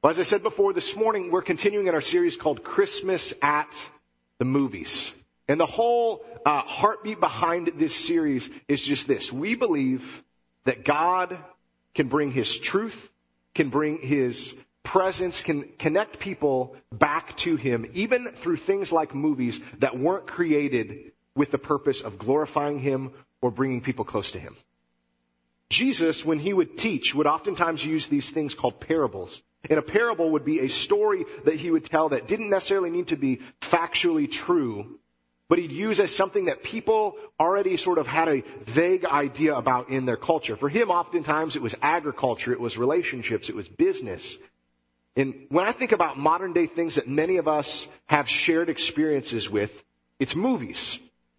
Well, 0.00 0.12
as 0.12 0.20
I 0.20 0.22
said 0.22 0.44
before, 0.44 0.72
this 0.72 0.94
morning 0.94 1.32
we're 1.32 1.42
continuing 1.42 1.88
in 1.88 1.94
our 1.94 2.00
series 2.00 2.36
called 2.36 2.62
Christmas 2.62 3.34
at 3.42 3.74
the 4.38 4.44
Movies. 4.44 5.12
And 5.48 5.58
the 5.58 5.66
whole 5.66 6.24
uh, 6.46 6.60
heartbeat 6.60 7.18
behind 7.18 7.72
this 7.78 7.96
series 7.96 8.48
is 8.68 8.80
just 8.80 9.08
this. 9.08 9.32
We 9.32 9.56
believe 9.56 10.22
that 10.66 10.84
God 10.84 11.36
can 11.96 12.06
bring 12.06 12.30
His 12.30 12.56
truth, 12.56 13.10
can 13.56 13.70
bring 13.70 13.98
His 14.00 14.54
presence, 14.84 15.42
can 15.42 15.64
connect 15.80 16.20
people 16.20 16.76
back 16.92 17.36
to 17.38 17.56
Him, 17.56 17.90
even 17.94 18.26
through 18.26 18.58
things 18.58 18.92
like 18.92 19.16
movies 19.16 19.60
that 19.78 19.98
weren't 19.98 20.28
created 20.28 21.10
with 21.34 21.50
the 21.50 21.58
purpose 21.58 22.02
of 22.02 22.20
glorifying 22.20 22.78
Him 22.78 23.10
or 23.40 23.50
bringing 23.50 23.80
people 23.80 24.04
close 24.04 24.30
to 24.30 24.38
Him. 24.38 24.54
Jesus, 25.70 26.24
when 26.24 26.38
He 26.38 26.52
would 26.52 26.78
teach, 26.78 27.16
would 27.16 27.26
oftentimes 27.26 27.84
use 27.84 28.06
these 28.06 28.30
things 28.30 28.54
called 28.54 28.78
parables 28.78 29.42
and 29.68 29.78
a 29.78 29.82
parable 29.82 30.30
would 30.30 30.44
be 30.44 30.60
a 30.60 30.68
story 30.68 31.24
that 31.44 31.54
he 31.54 31.70
would 31.70 31.84
tell 31.84 32.10
that 32.10 32.28
didn't 32.28 32.50
necessarily 32.50 32.90
need 32.90 33.08
to 33.08 33.16
be 33.16 33.40
factually 33.60 34.30
true, 34.30 34.98
but 35.48 35.58
he'd 35.58 35.72
use 35.72 35.98
as 35.98 36.14
something 36.14 36.44
that 36.44 36.62
people 36.62 37.16
already 37.40 37.76
sort 37.76 37.98
of 37.98 38.06
had 38.06 38.28
a 38.28 38.42
vague 38.66 39.04
idea 39.04 39.54
about 39.54 39.90
in 39.90 40.06
their 40.06 40.16
culture. 40.16 40.56
For 40.56 40.68
him, 40.68 40.90
oftentimes 40.90 41.56
it 41.56 41.62
was 41.62 41.74
agriculture, 41.82 42.52
it 42.52 42.60
was 42.60 42.78
relationships, 42.78 43.48
it 43.48 43.54
was 43.54 43.66
business. 43.66 44.36
And 45.16 45.46
when 45.48 45.66
I 45.66 45.72
think 45.72 45.92
about 45.92 46.18
modern 46.18 46.52
day 46.52 46.66
things 46.66 46.94
that 46.94 47.08
many 47.08 47.38
of 47.38 47.48
us 47.48 47.88
have 48.06 48.28
shared 48.28 48.68
experiences 48.68 49.50
with, 49.50 49.72
it's 50.20 50.36
movies. 50.36 50.98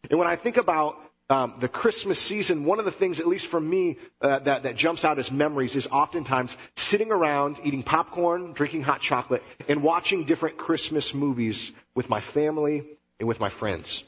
And 0.09 0.19
when 0.19 0.27
I 0.27 0.35
think 0.35 0.57
about 0.57 0.97
um, 1.29 1.55
the 1.59 1.67
Christmas 1.67 2.19
season, 2.19 2.65
one 2.65 2.79
of 2.79 2.85
the 2.85 2.91
things, 2.91 3.19
at 3.19 3.27
least 3.27 3.47
for 3.47 3.59
me, 3.59 3.97
uh, 4.21 4.39
that, 4.39 4.63
that 4.63 4.75
jumps 4.75 5.05
out 5.05 5.19
as 5.19 5.31
memories 5.31 5.75
is 5.75 5.85
oftentimes 5.87 6.57
sitting 6.75 7.11
around 7.11 7.59
eating 7.63 7.83
popcorn, 7.83 8.53
drinking 8.53 8.81
hot 8.81 9.01
chocolate, 9.01 9.43
and 9.67 9.83
watching 9.83 10.25
different 10.25 10.57
Christmas 10.57 11.13
movies 11.13 11.71
with 11.93 12.09
my 12.09 12.19
family 12.19 12.83
and 13.19 13.27
with 13.27 13.39
my 13.39 13.49
friends. 13.49 14.03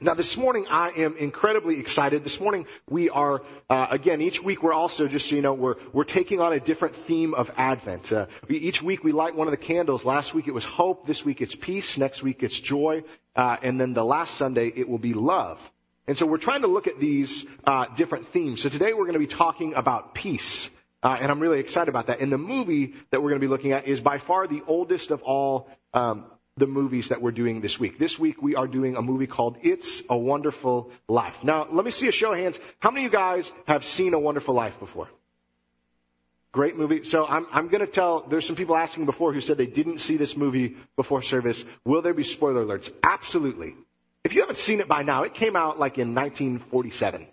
Now 0.00 0.14
this 0.14 0.36
morning 0.36 0.66
I 0.68 0.90
am 0.90 1.16
incredibly 1.16 1.78
excited. 1.80 2.22
This 2.22 2.40
morning 2.40 2.66
we 2.88 3.10
are, 3.10 3.42
uh, 3.68 3.88
again, 3.90 4.20
each 4.20 4.42
week 4.42 4.62
we're 4.62 4.72
also, 4.72 5.08
just 5.08 5.28
so 5.28 5.36
you 5.36 5.42
know, 5.42 5.54
we're, 5.54 5.74
we're 5.92 6.04
taking 6.04 6.40
on 6.40 6.52
a 6.52 6.60
different 6.60 6.94
theme 6.94 7.34
of 7.34 7.52
Advent. 7.56 8.12
Uh, 8.12 8.26
we, 8.48 8.58
each 8.58 8.80
week 8.80 9.02
we 9.02 9.10
light 9.12 9.34
one 9.34 9.48
of 9.48 9.52
the 9.52 9.56
candles. 9.56 10.04
Last 10.04 10.34
week 10.34 10.46
it 10.46 10.54
was 10.54 10.64
hope. 10.64 11.06
This 11.06 11.24
week 11.24 11.40
it's 11.40 11.54
peace. 11.54 11.98
Next 11.98 12.22
week 12.22 12.42
it's 12.42 12.58
joy. 12.58 13.02
Uh, 13.34 13.56
and 13.62 13.80
then 13.80 13.92
the 13.92 14.04
last 14.04 14.34
Sunday 14.34 14.72
it 14.74 14.88
will 14.88 14.98
be 14.98 15.14
love. 15.14 15.60
And 16.08 16.16
so 16.16 16.26
we're 16.26 16.38
trying 16.38 16.62
to 16.62 16.68
look 16.68 16.86
at 16.86 16.98
these 16.98 17.44
uh, 17.64 17.86
different 17.94 18.28
themes. 18.28 18.62
So 18.62 18.70
today 18.70 18.94
we're 18.94 19.04
going 19.04 19.12
to 19.12 19.18
be 19.18 19.26
talking 19.26 19.74
about 19.74 20.14
peace. 20.14 20.70
Uh, 21.02 21.18
and 21.20 21.30
I'm 21.30 21.38
really 21.38 21.60
excited 21.60 21.90
about 21.90 22.06
that. 22.06 22.20
And 22.20 22.32
the 22.32 22.38
movie 22.38 22.94
that 23.10 23.22
we're 23.22 23.28
going 23.28 23.40
to 23.40 23.46
be 23.46 23.50
looking 23.50 23.72
at 23.72 23.86
is 23.86 24.00
by 24.00 24.16
far 24.16 24.48
the 24.48 24.62
oldest 24.66 25.10
of 25.10 25.22
all 25.22 25.68
um, 25.92 26.24
the 26.56 26.66
movies 26.66 27.08
that 27.08 27.20
we're 27.20 27.30
doing 27.30 27.60
this 27.60 27.78
week. 27.78 27.98
This 27.98 28.18
week 28.18 28.42
we 28.42 28.56
are 28.56 28.66
doing 28.66 28.96
a 28.96 29.02
movie 29.02 29.26
called 29.26 29.58
It's 29.62 30.02
a 30.08 30.16
Wonderful 30.16 30.90
Life. 31.08 31.44
Now, 31.44 31.66
let 31.70 31.84
me 31.84 31.90
see 31.90 32.08
a 32.08 32.12
show 32.12 32.32
of 32.32 32.38
hands. 32.38 32.58
How 32.78 32.90
many 32.90 33.04
of 33.04 33.12
you 33.12 33.18
guys 33.18 33.52
have 33.66 33.84
seen 33.84 34.14
A 34.14 34.18
Wonderful 34.18 34.54
Life 34.54 34.80
before? 34.80 35.08
Great 36.52 36.76
movie. 36.76 37.04
So 37.04 37.26
I'm, 37.26 37.46
I'm 37.52 37.68
going 37.68 37.84
to 37.84 37.86
tell, 37.86 38.22
there's 38.22 38.46
some 38.46 38.56
people 38.56 38.76
asking 38.76 39.04
before 39.04 39.34
who 39.34 39.42
said 39.42 39.58
they 39.58 39.66
didn't 39.66 39.98
see 39.98 40.16
this 40.16 40.38
movie 40.38 40.76
before 40.96 41.20
service. 41.20 41.62
Will 41.84 42.00
there 42.00 42.14
be 42.14 42.24
spoiler 42.24 42.64
alerts? 42.64 42.90
Absolutely. 43.02 43.74
If 44.24 44.34
you 44.34 44.40
haven't 44.40 44.58
seen 44.58 44.80
it 44.80 44.88
by 44.88 45.02
now, 45.02 45.22
it 45.22 45.34
came 45.34 45.56
out 45.56 45.78
like 45.78 45.98
in 45.98 46.14
1947. 46.14 47.26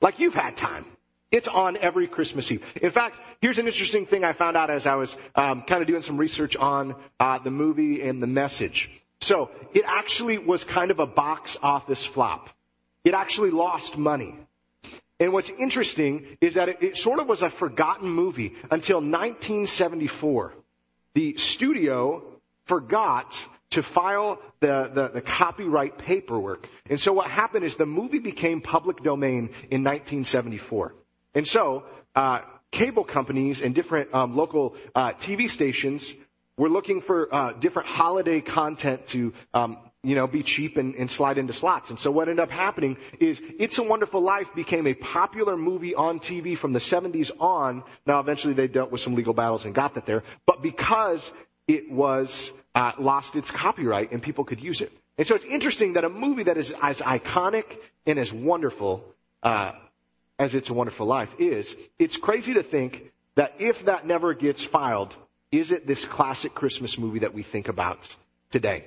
Like 0.00 0.18
you've 0.18 0.34
had 0.34 0.56
time. 0.56 0.84
It's 1.30 1.48
on 1.48 1.78
every 1.78 2.08
Christmas 2.08 2.52
Eve. 2.52 2.62
In 2.82 2.90
fact, 2.90 3.18
here's 3.40 3.58
an 3.58 3.66
interesting 3.66 4.04
thing 4.04 4.22
I 4.22 4.34
found 4.34 4.56
out 4.56 4.68
as 4.68 4.86
I 4.86 4.96
was 4.96 5.16
um, 5.34 5.62
kind 5.62 5.80
of 5.80 5.88
doing 5.88 6.02
some 6.02 6.18
research 6.18 6.56
on 6.56 6.94
uh, 7.18 7.38
the 7.38 7.50
movie 7.50 8.02
and 8.02 8.22
the 8.22 8.26
message. 8.26 8.90
So 9.20 9.50
it 9.72 9.84
actually 9.86 10.36
was 10.36 10.62
kind 10.64 10.90
of 10.90 11.00
a 11.00 11.06
box 11.06 11.56
office 11.62 12.04
flop. 12.04 12.50
It 13.02 13.14
actually 13.14 13.50
lost 13.50 13.96
money. 13.96 14.36
And 15.18 15.32
what's 15.32 15.50
interesting 15.50 16.36
is 16.40 16.54
that 16.54 16.68
it, 16.68 16.82
it 16.82 16.96
sort 16.96 17.18
of 17.18 17.28
was 17.28 17.42
a 17.42 17.48
forgotten 17.48 18.10
movie 18.10 18.54
until 18.70 18.98
1974. 18.98 20.52
The 21.14 21.36
studio 21.36 22.24
forgot 22.64 23.34
to 23.72 23.82
file 23.82 24.40
the, 24.60 24.90
the, 24.94 25.08
the, 25.08 25.20
copyright 25.20 25.98
paperwork. 25.98 26.68
And 26.88 27.00
so 27.00 27.12
what 27.12 27.28
happened 27.28 27.64
is 27.64 27.76
the 27.76 27.86
movie 27.86 28.18
became 28.18 28.60
public 28.60 29.02
domain 29.02 29.50
in 29.70 29.82
1974. 29.84 30.94
And 31.34 31.46
so, 31.46 31.84
uh, 32.14 32.40
cable 32.70 33.04
companies 33.04 33.62
and 33.62 33.74
different 33.74 34.14
um, 34.14 34.36
local 34.36 34.76
uh, 34.94 35.12
TV 35.12 35.48
stations 35.48 36.12
were 36.56 36.68
looking 36.68 37.00
for 37.00 37.34
uh, 37.34 37.52
different 37.52 37.88
holiday 37.88 38.40
content 38.40 39.06
to 39.08 39.32
um, 39.54 39.78
you 40.04 40.16
know, 40.16 40.26
be 40.26 40.42
cheap 40.42 40.76
and, 40.78 40.96
and, 40.96 41.08
slide 41.08 41.38
into 41.38 41.52
slots. 41.52 41.90
And 41.90 41.98
so 41.98 42.10
what 42.10 42.28
ended 42.28 42.42
up 42.42 42.50
happening 42.50 42.96
is 43.20 43.40
It's 43.60 43.78
a 43.78 43.84
Wonderful 43.84 44.20
Life 44.20 44.52
became 44.52 44.88
a 44.88 44.94
popular 44.94 45.56
movie 45.56 45.94
on 45.94 46.18
TV 46.18 46.58
from 46.58 46.72
the 46.72 46.80
70s 46.80 47.30
on. 47.38 47.84
Now 48.04 48.18
eventually 48.18 48.54
they 48.54 48.66
dealt 48.66 48.90
with 48.90 49.00
some 49.00 49.14
legal 49.14 49.32
battles 49.32 49.64
and 49.64 49.74
got 49.74 49.94
that 49.94 50.06
there. 50.06 50.24
But 50.44 50.60
because 50.60 51.30
it 51.68 51.90
was 51.90 52.52
uh, 52.74 52.92
lost 52.98 53.36
its 53.36 53.50
copyright 53.50 54.12
and 54.12 54.22
people 54.22 54.44
could 54.44 54.60
use 54.60 54.80
it. 54.80 54.92
And 55.18 55.26
so 55.26 55.34
it's 55.34 55.44
interesting 55.44 55.94
that 55.94 56.04
a 56.04 56.08
movie 56.08 56.44
that 56.44 56.56
is 56.56 56.74
as 56.82 57.00
iconic 57.00 57.76
and 58.06 58.18
as 58.18 58.32
wonderful 58.32 59.04
uh, 59.42 59.72
as 60.38 60.54
It's 60.54 60.70
a 60.70 60.74
Wonderful 60.74 61.06
Life 61.06 61.34
is, 61.38 61.74
it's 61.98 62.16
crazy 62.16 62.54
to 62.54 62.62
think 62.62 63.12
that 63.34 63.54
if 63.58 63.84
that 63.84 64.06
never 64.06 64.34
gets 64.34 64.62
filed, 64.62 65.14
is 65.50 65.70
it 65.70 65.86
this 65.86 66.04
classic 66.04 66.54
Christmas 66.54 66.98
movie 66.98 67.20
that 67.20 67.34
we 67.34 67.42
think 67.42 67.68
about 67.68 68.14
today? 68.50 68.84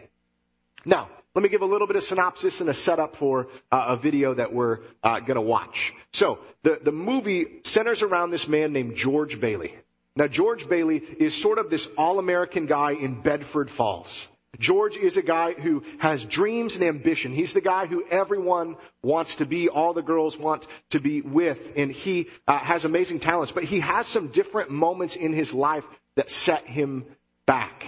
Now, 0.84 1.10
let 1.34 1.44
me 1.44 1.50
give 1.50 1.62
a 1.62 1.66
little 1.66 1.88
bit 1.88 1.96
of 1.96 2.04
synopsis 2.04 2.62
and 2.62 2.70
a 2.70 2.74
setup 2.74 3.16
for 3.18 3.48
uh, 3.72 3.86
a 3.90 3.96
video 3.98 4.34
that 4.34 4.54
we're 4.54 4.80
uh, 5.04 5.20
going 5.20 5.36
to 5.36 5.42
watch. 5.42 5.94
So, 6.14 6.40
the, 6.64 6.80
the 6.82 6.92
movie 6.92 7.60
centers 7.64 8.02
around 8.02 8.32
this 8.32 8.48
man 8.48 8.74
named 8.74 8.96
George 8.96 9.40
Bailey. 9.40 9.76
Now, 10.16 10.28
George 10.28 10.70
Bailey 10.70 10.98
is 10.98 11.34
sort 11.34 11.58
of 11.58 11.70
this 11.70 11.90
all-American 11.98 12.68
guy 12.68 12.92
in 12.92 13.22
Bedford 13.22 13.70
Falls. 13.70 14.28
George 14.58 14.96
is 14.96 15.18
a 15.18 15.22
guy 15.22 15.54
who 15.54 15.84
has 16.00 16.24
dreams 16.24 16.76
and 16.76 16.84
ambition. 16.86 17.34
He's 17.34 17.54
the 17.54 17.60
guy 17.60 17.88
who 17.88 18.06
everyone 18.10 18.78
wants 19.02 19.38
to 19.38 19.46
be, 19.46 19.68
all 19.68 19.94
the 19.94 20.02
girls 20.02 20.38
want 20.38 20.66
to 20.92 21.00
be 21.00 21.20
with, 21.20 21.74
and 21.76 21.92
he 21.92 22.30
uh, 22.48 22.58
has 22.60 22.86
amazing 22.86 23.20
talents. 23.20 23.52
But 23.52 23.66
he 23.66 23.82
has 23.82 24.08
some 24.08 24.30
different 24.30 24.70
moments 24.70 25.18
in 25.18 25.34
his 25.34 25.54
life 25.54 25.84
that 26.16 26.32
set 26.32 26.66
him 26.66 27.06
back. 27.46 27.86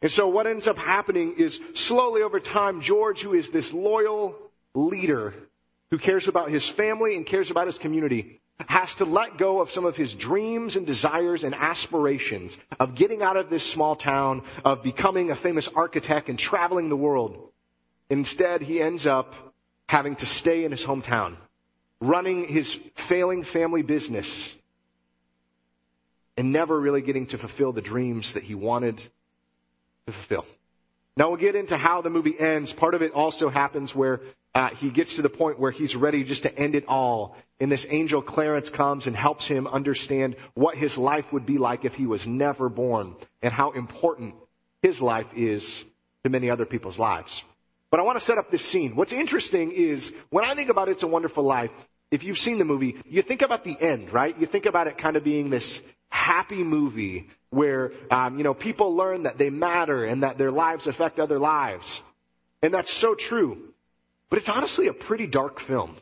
And 0.00 0.10
so 0.10 0.28
what 0.28 0.46
ends 0.46 0.68
up 0.68 0.78
happening 0.78 1.34
is 1.38 1.60
slowly 1.74 2.22
over 2.22 2.40
time, 2.40 2.80
George, 2.80 3.20
who 3.20 3.34
is 3.34 3.50
this 3.50 3.72
loyal 3.72 4.34
leader 4.74 5.34
who 5.90 5.98
cares 5.98 6.28
about 6.28 6.50
his 6.50 6.66
family 6.66 7.16
and 7.16 7.26
cares 7.26 7.50
about 7.50 7.66
his 7.66 7.78
community, 7.78 8.40
has 8.66 8.96
to 8.96 9.04
let 9.04 9.38
go 9.38 9.60
of 9.60 9.70
some 9.70 9.84
of 9.84 9.96
his 9.96 10.14
dreams 10.14 10.76
and 10.76 10.86
desires 10.86 11.44
and 11.44 11.54
aspirations 11.54 12.56
of 12.80 12.94
getting 12.94 13.22
out 13.22 13.36
of 13.36 13.50
this 13.50 13.64
small 13.64 13.94
town, 13.94 14.42
of 14.64 14.82
becoming 14.82 15.30
a 15.30 15.36
famous 15.36 15.68
architect 15.68 16.28
and 16.28 16.38
traveling 16.38 16.88
the 16.88 16.96
world. 16.96 17.50
Instead, 18.10 18.62
he 18.62 18.80
ends 18.80 19.06
up 19.06 19.34
having 19.88 20.16
to 20.16 20.26
stay 20.26 20.64
in 20.64 20.70
his 20.70 20.84
hometown, 20.84 21.36
running 22.00 22.44
his 22.44 22.78
failing 22.94 23.44
family 23.44 23.82
business, 23.82 24.54
and 26.36 26.52
never 26.52 26.78
really 26.78 27.02
getting 27.02 27.26
to 27.26 27.38
fulfill 27.38 27.72
the 27.72 27.82
dreams 27.82 28.32
that 28.34 28.42
he 28.42 28.54
wanted 28.54 28.96
to 30.06 30.12
fulfill. 30.12 30.46
Now 31.16 31.30
we'll 31.30 31.38
get 31.38 31.56
into 31.56 31.76
how 31.76 32.00
the 32.00 32.10
movie 32.10 32.38
ends. 32.38 32.72
Part 32.72 32.94
of 32.94 33.02
it 33.02 33.12
also 33.12 33.48
happens 33.48 33.94
where 33.94 34.20
uh, 34.54 34.68
he 34.70 34.90
gets 34.90 35.16
to 35.16 35.22
the 35.22 35.28
point 35.28 35.58
where 35.58 35.72
he's 35.72 35.96
ready 35.96 36.22
just 36.24 36.44
to 36.44 36.58
end 36.58 36.74
it 36.74 36.84
all. 36.86 37.36
And 37.60 37.72
this 37.72 37.86
angel 37.90 38.22
Clarence 38.22 38.70
comes 38.70 39.06
and 39.06 39.16
helps 39.16 39.46
him 39.46 39.66
understand 39.66 40.36
what 40.54 40.76
his 40.76 40.96
life 40.96 41.32
would 41.32 41.44
be 41.44 41.58
like 41.58 41.84
if 41.84 41.94
he 41.94 42.06
was 42.06 42.26
never 42.26 42.68
born 42.68 43.16
and 43.42 43.52
how 43.52 43.72
important 43.72 44.34
his 44.80 45.02
life 45.02 45.26
is 45.34 45.84
to 46.22 46.30
many 46.30 46.50
other 46.50 46.66
people's 46.66 46.98
lives. 46.98 47.42
But 47.90 48.00
I 48.00 48.04
want 48.04 48.18
to 48.18 48.24
set 48.24 48.38
up 48.38 48.50
this 48.50 48.64
scene. 48.64 48.94
What's 48.94 49.12
interesting 49.12 49.72
is 49.72 50.12
when 50.30 50.44
I 50.44 50.54
think 50.54 50.70
about 50.70 50.88
It's 50.88 51.02
a 51.02 51.08
Wonderful 51.08 51.42
Life, 51.42 51.70
if 52.10 52.22
you've 52.22 52.38
seen 52.38 52.58
the 52.58 52.64
movie, 52.64 52.96
you 53.06 53.22
think 53.22 53.42
about 53.42 53.64
the 53.64 53.76
end, 53.80 54.12
right? 54.12 54.38
You 54.38 54.46
think 54.46 54.66
about 54.66 54.86
it 54.86 54.98
kind 54.98 55.16
of 55.16 55.24
being 55.24 55.50
this 55.50 55.82
happy 56.10 56.62
movie 56.62 57.28
where, 57.50 57.92
um, 58.10 58.38
you 58.38 58.44
know, 58.44 58.54
people 58.54 58.94
learn 58.94 59.24
that 59.24 59.38
they 59.38 59.50
matter 59.50 60.04
and 60.04 60.22
that 60.22 60.38
their 60.38 60.50
lives 60.50 60.86
affect 60.86 61.18
other 61.18 61.38
lives. 61.38 62.02
And 62.62 62.72
that's 62.72 62.92
so 62.92 63.14
true. 63.14 63.72
But 64.30 64.38
it's 64.38 64.48
honestly 64.48 64.88
a 64.88 64.92
pretty 64.92 65.26
dark 65.26 65.60
film. 65.60 65.96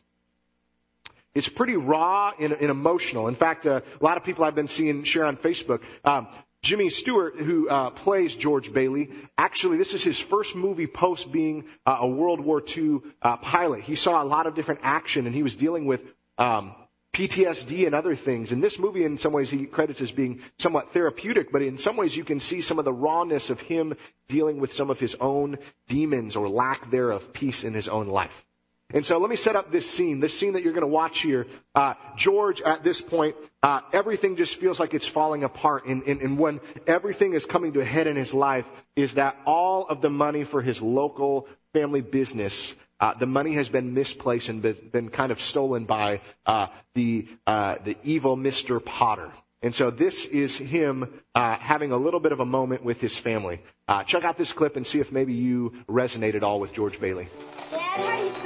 It's 1.37 1.49
pretty 1.51 1.77
raw 1.77 2.33
and, 2.41 2.53
and 2.55 2.71
emotional. 2.71 3.29
In 3.29 3.35
fact, 3.35 3.67
uh, 3.67 3.83
a 4.01 4.05
lot 4.05 4.17
of 4.17 4.25
people 4.25 4.43
I've 4.43 4.55
been 4.55 4.69
seeing 4.69 5.05
share 5.05 5.27
on 5.27 5.37
Facebook, 5.37 5.83
um, 6.03 6.29
Jimmy 6.63 6.89
Stewart, 6.89 7.37
who 7.37 7.69
uh, 7.69 7.91
plays 7.91 8.35
George 8.35 8.73
Bailey, 8.73 9.11
actually 9.37 9.77
this 9.77 9.93
is 9.93 10.03
his 10.03 10.19
first 10.19 10.57
movie 10.57 10.87
post 10.87 11.31
being 11.31 11.67
uh, 11.85 11.99
a 12.01 12.09
World 12.09 12.41
War 12.41 12.63
II 12.77 13.01
uh, 13.21 13.37
pilot. 13.37 13.83
He 13.83 13.97
saw 13.97 14.23
a 14.23 14.25
lot 14.25 14.47
of 14.47 14.55
different 14.55 14.81
action, 14.83 15.27
and 15.27 15.35
he 15.35 15.43
was 15.43 15.55
dealing 15.55 15.85
with 15.85 16.03
um, 16.39 16.75
PTSD 17.13 17.85
and 17.85 17.95
other 17.95 18.17
things. 18.17 18.51
And 18.51 18.65
this 18.65 18.79
movie, 18.79 19.05
in 19.05 19.19
some 19.19 19.35
ways, 19.35 19.51
he 19.51 19.67
credits 19.67 20.01
as 20.01 20.11
being 20.11 20.41
somewhat 20.59 20.93
therapeutic, 20.93 21.53
but 21.53 21.61
in 21.61 21.77
some 21.77 21.99
ways 21.99 22.17
you 22.17 22.25
can 22.25 22.41
see 22.41 22.63
some 22.63 22.79
of 22.79 22.87
the 22.87 22.93
rawness 22.93 23.51
of 23.51 23.61
him 23.61 23.95
dealing 24.27 24.59
with 24.59 24.73
some 24.73 24.89
of 24.89 24.99
his 24.99 25.15
own 25.21 25.59
demons 25.87 26.35
or 26.35 26.49
lack 26.49 26.91
thereof 26.91 27.35
peace 27.35 27.63
in 27.63 27.75
his 27.75 27.89
own 27.89 28.09
life. 28.09 28.45
And 28.93 29.05
so 29.05 29.19
let 29.19 29.29
me 29.29 29.37
set 29.37 29.57
up 29.57 29.73
this 29.73 29.91
scene, 29.91 30.21
this 30.21 30.39
scene 30.39 30.53
that 30.53 30.63
you're 30.63 30.73
going 30.73 30.83
to 30.83 30.87
watch 30.87 31.21
here. 31.21 31.47
Uh, 31.75 31.95
George, 32.17 32.63
at 32.63 32.85
this 32.85 33.01
point, 33.01 33.35
uh, 33.63 33.81
everything 33.93 34.37
just 34.37 34.57
feels 34.57 34.79
like 34.79 34.95
it's 34.95 35.09
falling 35.09 35.43
apart. 35.43 35.87
And, 35.87 36.05
and, 36.05 36.21
and 36.21 36.39
when 36.39 36.61
everything 36.87 37.35
is 37.35 37.45
coming 37.45 37.73
to 37.73 37.81
a 37.81 37.85
head 37.85 38.07
in 38.07 38.15
his 38.15 38.33
life, 38.33 38.67
is 38.95 39.15
that 39.15 39.37
all 39.45 39.87
of 39.89 40.03
the 40.03 40.11
money 40.11 40.45
for 40.45 40.63
his 40.63 40.81
local 40.81 41.49
family 41.73 42.01
business 42.01 42.75
uh, 42.99 43.15
the 43.15 43.27
money 43.27 43.55
has 43.55 43.69
been 43.69 43.93
misplaced 43.95 44.49
and 44.49 44.63
been, 44.63 44.77
been 44.91 45.09
kind 45.11 45.31
of 45.31 45.41
stolen 45.41 45.85
by 45.85 46.21
uh, 46.47 46.69
the 46.95 47.29
uh, 47.47 47.77
the 47.85 47.97
evil 48.03 48.37
Mr. 48.37 48.83
Potter. 48.83 49.31
And 49.63 49.75
so 49.75 49.91
this 49.91 50.27
is 50.27 50.57
him 50.57 51.21
uh, 51.35 51.57
having 51.57 51.91
a 51.93 51.97
little 51.97 52.21
bit 52.21 52.33
of 52.33 52.41
a 52.41 52.45
moment 52.45 52.85
with 52.85 53.01
his 53.01 53.17
family. 53.17 53.61
Uh, 53.89 54.05
check 54.05 54.25
out 54.25 54.39
this 54.39 54.53
clip 54.53 54.77
and 54.77 54.87
see 54.87 55.01
if 55.01 55.11
maybe 55.11 55.33
you 55.33 55.73
resonate 55.89 56.35
at 56.35 56.43
all 56.43 56.61
with 56.61 56.73
George 56.73 57.01
Bailey. 57.01 57.29
Dad, 57.71 58.46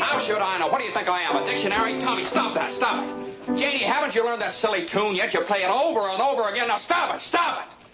how 0.00 0.24
should 0.24 0.38
I 0.38 0.58
know? 0.58 0.68
What 0.68 0.78
do 0.78 0.84
you 0.84 0.92
think 0.92 1.08
I 1.08 1.22
am, 1.22 1.36
a 1.36 1.44
dictionary? 1.44 2.00
Tommy, 2.00 2.24
stop 2.24 2.54
that, 2.54 2.72
stop 2.72 3.06
it. 3.06 3.56
Janie, 3.58 3.84
haven't 3.84 4.14
you 4.14 4.24
learned 4.24 4.40
that 4.42 4.54
silly 4.54 4.86
tune 4.86 5.14
yet? 5.14 5.34
You 5.34 5.42
play 5.42 5.62
it 5.62 5.70
over 5.70 6.08
and 6.08 6.22
over 6.22 6.48
again. 6.48 6.68
Now 6.68 6.78
stop 6.78 7.14
it, 7.14 7.20
stop 7.20 7.68
it. 7.68 7.89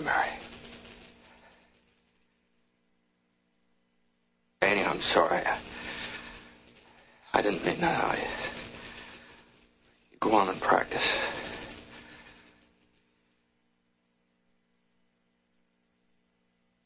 Mary. 0.00 0.28
Annie, 4.62 4.84
I'm 4.84 5.00
sorry. 5.00 5.38
I, 5.44 5.58
I 7.34 7.42
didn't 7.42 7.64
mean 7.64 7.80
that. 7.80 8.04
I, 8.04 8.18
go 10.20 10.32
on 10.34 10.48
and 10.48 10.60
practice. 10.60 11.16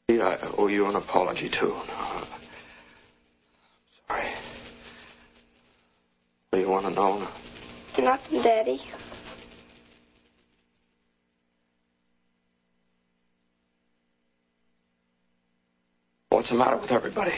Pete, 0.07 0.21
I 0.21 0.37
owe 0.57 0.67
you 0.67 0.85
an 0.87 0.95
apology, 0.95 1.49
too. 1.49 1.75
No, 1.87 2.23
sorry. 4.07 4.27
What 6.49 6.59
do 6.59 6.59
you 6.59 6.69
want 6.69 6.85
to 6.85 6.91
know? 6.91 7.27
Nothing, 7.97 8.41
Daddy. 8.41 8.81
The 16.53 16.59
matter 16.59 16.77
with 16.77 16.91
everybody? 16.91 17.33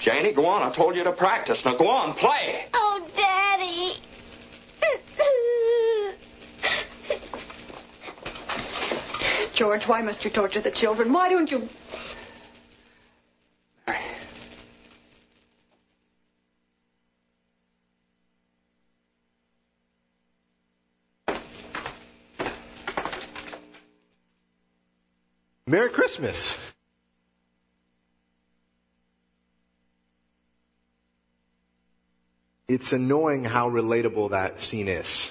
Janie, 0.00 0.32
go 0.32 0.46
on. 0.46 0.62
I 0.62 0.74
told 0.74 0.96
you 0.96 1.04
to 1.04 1.12
practice. 1.12 1.64
Now 1.64 1.76
go 1.76 1.88
on, 1.88 2.14
play. 2.14 2.66
Oh, 2.74 3.06
Daddy. 3.16 3.94
George, 9.54 9.84
why 9.84 10.02
must 10.02 10.24
you 10.24 10.30
torture 10.30 10.60
the 10.60 10.70
children? 10.70 11.12
Why 11.12 11.28
don't 11.28 11.50
you? 11.50 11.68
Mary. 13.86 14.00
Merry 25.66 25.90
Christmas. 25.90 26.56
It's 32.70 32.92
annoying 32.92 33.44
how 33.44 33.68
relatable 33.68 34.30
that 34.30 34.60
scene 34.60 34.86
is. 34.86 35.28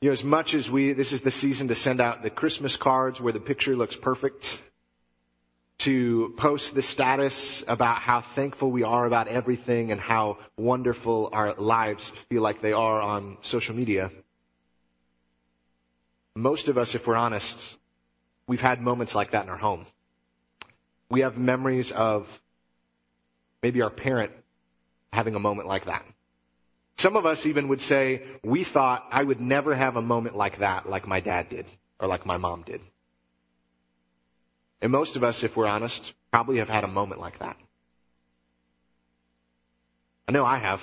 You 0.00 0.08
know, 0.08 0.12
as 0.12 0.24
much 0.24 0.54
as 0.54 0.68
we, 0.68 0.92
this 0.92 1.12
is 1.12 1.22
the 1.22 1.30
season 1.30 1.68
to 1.68 1.76
send 1.76 2.00
out 2.00 2.24
the 2.24 2.30
Christmas 2.30 2.76
cards 2.76 3.20
where 3.20 3.32
the 3.32 3.38
picture 3.38 3.76
looks 3.76 3.94
perfect, 3.94 4.60
to 5.86 6.34
post 6.36 6.74
the 6.74 6.82
status 6.82 7.62
about 7.68 7.98
how 7.98 8.22
thankful 8.22 8.72
we 8.72 8.82
are 8.82 9.06
about 9.06 9.28
everything 9.28 9.92
and 9.92 10.00
how 10.00 10.38
wonderful 10.56 11.30
our 11.32 11.54
lives 11.54 12.10
feel 12.28 12.42
like 12.42 12.60
they 12.60 12.72
are 12.72 13.00
on 13.00 13.36
social 13.42 13.76
media. 13.76 14.10
Most 16.34 16.66
of 16.66 16.76
us, 16.76 16.96
if 16.96 17.06
we're 17.06 17.14
honest, 17.14 17.76
we've 18.48 18.60
had 18.60 18.82
moments 18.82 19.14
like 19.14 19.30
that 19.30 19.44
in 19.44 19.48
our 19.48 19.56
home. 19.56 19.86
We 21.08 21.20
have 21.20 21.38
memories 21.38 21.92
of 21.92 22.26
maybe 23.62 23.80
our 23.82 23.90
parent 23.90 24.32
having 25.12 25.34
a 25.34 25.40
moment 25.40 25.68
like 25.68 25.86
that. 25.86 26.04
Some 26.98 27.16
of 27.16 27.26
us 27.26 27.46
even 27.46 27.68
would 27.68 27.80
say, 27.80 28.22
we 28.42 28.64
thought 28.64 29.06
I 29.10 29.22
would 29.22 29.40
never 29.40 29.74
have 29.74 29.96
a 29.96 30.02
moment 30.02 30.36
like 30.36 30.58
that, 30.58 30.88
like 30.88 31.06
my 31.06 31.20
dad 31.20 31.48
did, 31.48 31.66
or 32.00 32.08
like 32.08 32.26
my 32.26 32.36
mom 32.36 32.62
did. 32.62 32.80
And 34.80 34.92
most 34.92 35.16
of 35.16 35.24
us, 35.24 35.42
if 35.44 35.56
we're 35.56 35.66
honest, 35.66 36.12
probably 36.32 36.58
have 36.58 36.68
had 36.68 36.84
a 36.84 36.88
moment 36.88 37.20
like 37.20 37.38
that. 37.38 37.56
I 40.26 40.32
know 40.32 40.44
I 40.44 40.58
have. 40.58 40.82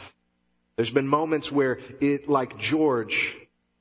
There's 0.76 0.92
been 0.92 1.08
moments 1.08 1.52
where 1.52 1.80
it, 2.02 2.28
like 2.28 2.58
George, 2.58 3.36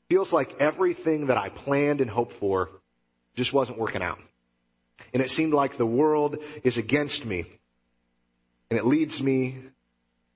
feels 0.08 0.32
like 0.32 0.60
everything 0.60 1.26
that 1.26 1.38
I 1.38 1.48
planned 1.48 2.00
and 2.00 2.10
hoped 2.10 2.34
for 2.34 2.68
just 3.34 3.52
wasn't 3.52 3.78
working 3.78 4.02
out. 4.02 4.18
And 5.12 5.22
it 5.22 5.30
seemed 5.30 5.52
like 5.52 5.76
the 5.76 5.86
world 5.86 6.38
is 6.62 6.78
against 6.78 7.24
me. 7.24 7.44
And 8.70 8.78
it 8.78 8.86
leads 8.86 9.22
me, 9.22 9.58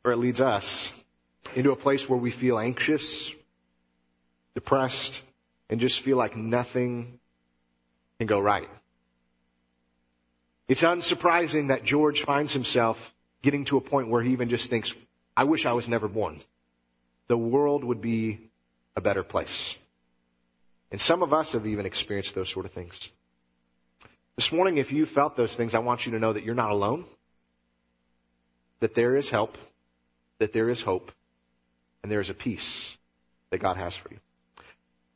or 0.04 0.12
it 0.12 0.18
leads 0.18 0.40
us, 0.40 0.92
into 1.54 1.72
a 1.72 1.76
place 1.76 2.08
where 2.08 2.18
we 2.18 2.30
feel 2.30 2.58
anxious, 2.58 3.32
depressed, 4.54 5.20
and 5.70 5.80
just 5.80 6.00
feel 6.00 6.16
like 6.16 6.36
nothing 6.36 7.18
can 8.18 8.26
go 8.26 8.38
right. 8.38 8.68
It's 10.66 10.82
unsurprising 10.82 11.68
that 11.68 11.84
George 11.84 12.22
finds 12.22 12.52
himself 12.52 13.14
getting 13.42 13.64
to 13.66 13.78
a 13.78 13.80
point 13.80 14.08
where 14.08 14.22
he 14.22 14.32
even 14.32 14.48
just 14.48 14.68
thinks, 14.68 14.94
I 15.36 15.44
wish 15.44 15.64
I 15.64 15.72
was 15.72 15.88
never 15.88 16.08
born. 16.08 16.40
The 17.28 17.38
world 17.38 17.84
would 17.84 18.00
be 18.00 18.50
a 18.96 19.00
better 19.00 19.22
place. 19.22 19.76
And 20.90 21.00
some 21.00 21.22
of 21.22 21.32
us 21.32 21.52
have 21.52 21.66
even 21.66 21.86
experienced 21.86 22.34
those 22.34 22.48
sort 22.48 22.66
of 22.66 22.72
things. 22.72 23.08
This 24.36 24.52
morning, 24.52 24.78
if 24.78 24.92
you 24.92 25.06
felt 25.06 25.36
those 25.36 25.54
things, 25.54 25.74
I 25.74 25.80
want 25.80 26.06
you 26.06 26.12
to 26.12 26.18
know 26.18 26.32
that 26.32 26.44
you're 26.44 26.54
not 26.54 26.70
alone, 26.70 27.04
that 28.80 28.94
there 28.94 29.16
is 29.16 29.28
help, 29.28 29.58
that 30.38 30.52
there 30.52 30.70
is 30.70 30.80
hope, 30.80 31.12
and 32.02 32.10
there 32.10 32.20
is 32.20 32.30
a 32.30 32.34
peace 32.34 32.96
that 33.50 33.58
God 33.58 33.76
has 33.76 33.94
for 33.94 34.10
you. 34.10 34.18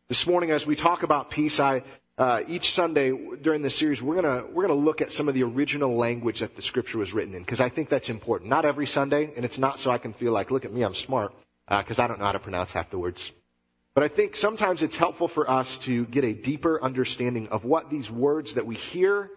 This 0.09 0.27
morning, 0.27 0.51
as 0.51 0.67
we 0.67 0.77
talk 0.77 1.03
about 1.03 1.31
peace, 1.31 1.61
I 1.61 1.83
uh, 2.19 2.43
each 2.47 2.73
Sunday 2.73 3.11
during 3.41 3.63
this 3.63 3.77
series, 3.77 4.03
we're 4.03 4.21
gonna 4.21 4.45
we're 4.53 4.67
gonna 4.67 4.79
look 4.79 5.01
at 5.01 5.11
some 5.13 5.29
of 5.29 5.35
the 5.35 5.43
original 5.45 5.97
language 5.97 6.41
that 6.41 6.55
the 6.55 6.63
Scripture 6.63 6.99
was 6.99 7.13
written 7.13 7.35
in, 7.35 7.41
because 7.41 7.61
I 7.61 7.71
think 7.71 7.89
that's 7.89 8.11
important. 8.11 8.51
Not 8.51 8.65
every 8.65 8.87
Sunday, 8.87 9.33
and 9.35 9.45
it's 9.45 9.59
not 9.59 9.81
so 9.81 9.91
I 9.91 9.99
can 9.99 10.13
feel 10.13 10.33
like, 10.33 10.51
look 10.51 10.65
at 10.65 10.73
me, 10.73 10.83
I'm 10.83 10.95
smart, 10.95 11.33
because 11.69 11.99
uh, 11.99 12.03
I 12.03 12.07
don't 12.09 12.19
know 12.19 12.27
how 12.27 12.33
to 12.33 12.39
pronounce 12.39 12.73
half 12.73 12.91
the 12.91 12.99
words. 12.99 13.33
But 13.95 14.05
I 14.05 14.09
think 14.09 14.37
sometimes 14.37 14.83
it's 14.83 14.97
helpful 14.97 15.29
for 15.29 15.51
us 15.51 15.79
to 15.79 16.07
get 16.07 16.25
a 16.25 16.33
deeper 16.33 16.83
understanding 16.83 17.49
of 17.49 17.65
what 17.65 17.91
these 17.91 18.11
words 18.11 18.55
that 18.55 18.67
we 18.67 18.75
hear 18.75 19.31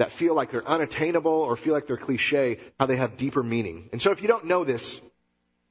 that 0.00 0.12
feel 0.12 0.34
like 0.34 0.50
they're 0.50 0.66
unattainable 0.66 1.30
or 1.30 1.56
feel 1.56 1.74
like 1.74 1.86
they're 1.86 1.98
cliche, 1.98 2.58
how 2.78 2.86
they 2.86 2.96
have 2.96 3.18
deeper 3.18 3.42
meaning. 3.42 3.90
And 3.92 4.00
so 4.00 4.12
if 4.12 4.22
you 4.22 4.28
don't 4.28 4.46
know 4.46 4.64
this, 4.64 4.98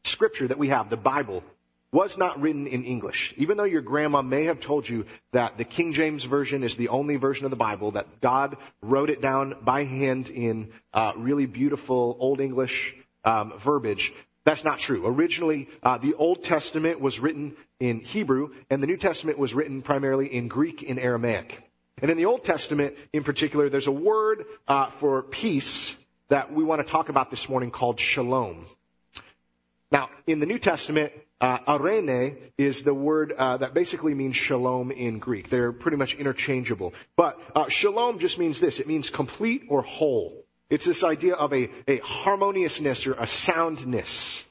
scripture 0.03 0.47
that 0.47 0.59
we 0.59 0.67
have, 0.67 0.91
the 0.91 0.97
Bible, 0.97 1.43
was 1.91 2.15
not 2.15 2.39
written 2.39 2.67
in 2.67 2.83
English. 2.83 3.33
Even 3.37 3.57
though 3.57 3.63
your 3.63 3.81
grandma 3.81 4.21
may 4.21 4.45
have 4.45 4.59
told 4.59 4.87
you 4.87 5.07
that 5.31 5.57
the 5.57 5.65
King 5.65 5.93
James 5.93 6.23
Version 6.25 6.63
is 6.63 6.75
the 6.75 6.89
only 6.89 7.15
version 7.15 7.45
of 7.45 7.49
the 7.49 7.57
Bible, 7.57 7.93
that 7.93 8.21
God 8.21 8.57
wrote 8.83 9.09
it 9.09 9.19
down 9.19 9.55
by 9.63 9.85
hand 9.85 10.29
in 10.29 10.73
uh, 10.93 11.13
really 11.17 11.47
beautiful 11.47 12.15
Old 12.19 12.39
English 12.39 12.95
um, 13.25 13.53
verbiage, 13.57 14.13
that's 14.45 14.63
not 14.63 14.77
true. 14.77 15.07
Originally, 15.07 15.67
uh, 15.81 15.97
the 15.97 16.13
Old 16.13 16.43
Testament 16.43 17.01
was 17.01 17.19
written 17.19 17.55
in 17.79 17.99
Hebrew, 17.99 18.49
and 18.69 18.83
the 18.83 18.87
New 18.87 18.97
Testament 18.97 19.39
was 19.39 19.55
written 19.55 19.81
primarily 19.81 20.27
in 20.27 20.47
Greek 20.47 20.87
and 20.87 20.99
Aramaic. 20.99 21.63
And 22.01 22.11
in 22.11 22.17
the 22.17 22.25
Old 22.25 22.43
Testament, 22.43 22.95
in 23.13 23.23
particular, 23.23 23.69
there's 23.69 23.87
a 23.87 23.91
word 23.91 24.45
uh, 24.67 24.89
for 24.99 25.21
peace 25.23 25.95
that 26.29 26.53
we 26.53 26.63
want 26.63 26.85
to 26.85 26.91
talk 26.91 27.09
about 27.09 27.31
this 27.31 27.49
morning 27.49 27.71
called 27.71 27.99
shalom. 27.99 28.65
Now, 29.91 30.09
in 30.27 30.39
the 30.39 30.45
New 30.45 30.59
Testament, 30.59 31.11
Uh, 31.41 31.57
eirene 31.71 32.35
is 32.57 32.83
the 32.83 32.93
word 32.93 33.31
uh, 33.31 33.55
that 33.55 33.73
basically 33.73 34.13
means 34.13 34.35
shalom 34.35 34.91
in 34.91 35.19
Greek. 35.19 35.47
They're 35.47 35.71
pretty 35.71 35.95
much 35.95 36.13
interchangeable. 36.19 36.91
But 37.15 37.39
uh, 37.55 37.69
shalom 37.69 38.19
just 38.19 38.37
means 38.37 38.59
this. 38.59 38.81
It 38.83 38.87
means 38.91 39.09
complete 39.09 39.63
or 39.69 39.81
whole. 39.81 40.43
It's 40.69 40.83
this 40.83 41.01
idea 41.01 41.39
of 41.39 41.53
a, 41.53 41.71
a 41.87 42.03
harmoniousness 42.03 43.07
or 43.07 43.15
a 43.15 43.25
soundness. 43.25 44.43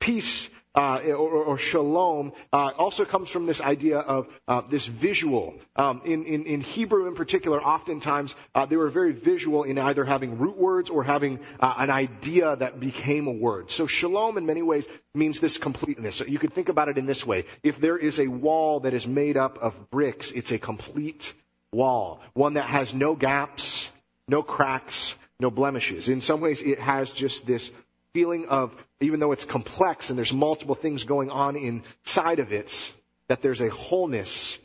Peace 0.00 0.48
uh, 0.74 1.00
or, 1.08 1.44
or, 1.44 1.58
shalom 1.58 2.32
uh, 2.52 2.70
also 2.76 3.04
comes 3.04 3.30
from 3.30 3.46
this 3.46 3.60
idea 3.60 3.98
of 3.98 4.26
uh, 4.48 4.62
this 4.62 4.86
visual. 4.86 5.54
Um, 5.76 6.02
in, 6.04 6.24
in, 6.24 6.46
in, 6.46 6.60
Hebrew, 6.60 7.06
in 7.06 7.14
particular, 7.14 7.62
oftentimes 7.62 8.34
uh, 8.54 8.66
they 8.66 8.76
were 8.76 8.90
very 8.90 9.12
visual 9.12 9.62
in 9.62 9.78
either 9.78 10.04
having 10.04 10.38
root 10.38 10.56
words 10.56 10.90
or 10.90 11.04
having 11.04 11.38
uh, 11.60 11.74
an 11.78 11.90
idea 11.90 12.56
that 12.56 12.80
became 12.80 13.28
a 13.28 13.32
word. 13.32 13.70
So 13.70 13.86
shalom, 13.86 14.36
in 14.36 14.46
many 14.46 14.62
ways, 14.62 14.84
means 15.14 15.38
this 15.38 15.58
completeness. 15.58 16.16
So 16.16 16.24
you 16.24 16.38
could 16.38 16.52
think 16.52 16.68
about 16.68 16.88
it 16.88 16.98
in 16.98 17.06
this 17.06 17.24
way: 17.24 17.46
if 17.62 17.80
there 17.80 17.96
is 17.96 18.18
a 18.18 18.26
wall 18.26 18.80
that 18.80 18.94
is 18.94 19.06
made 19.06 19.36
up 19.36 19.58
of 19.58 19.90
bricks, 19.90 20.32
it's 20.32 20.50
a 20.50 20.58
complete 20.58 21.34
wall, 21.72 22.20
one 22.32 22.54
that 22.54 22.66
has 22.66 22.92
no 22.94 23.14
gaps, 23.14 23.88
no 24.28 24.42
cracks, 24.42 25.14
no 25.40 25.50
blemishes. 25.50 26.08
In 26.08 26.20
some 26.20 26.40
ways, 26.40 26.62
it 26.62 26.78
has 26.78 27.12
just 27.12 27.46
this 27.46 27.70
feeling 28.14 28.46
of, 28.46 28.72
even 29.00 29.18
though 29.20 29.32
it's 29.32 29.44
complex 29.44 30.08
and 30.08 30.16
there's 30.16 30.32
multiple 30.32 30.76
things 30.76 31.02
going 31.02 31.30
on 31.30 31.56
inside 31.56 32.38
of 32.38 32.52
it, 32.52 32.92
that 33.28 33.42
there's 33.42 33.60
a 33.60 33.68
wholeness 33.68 34.56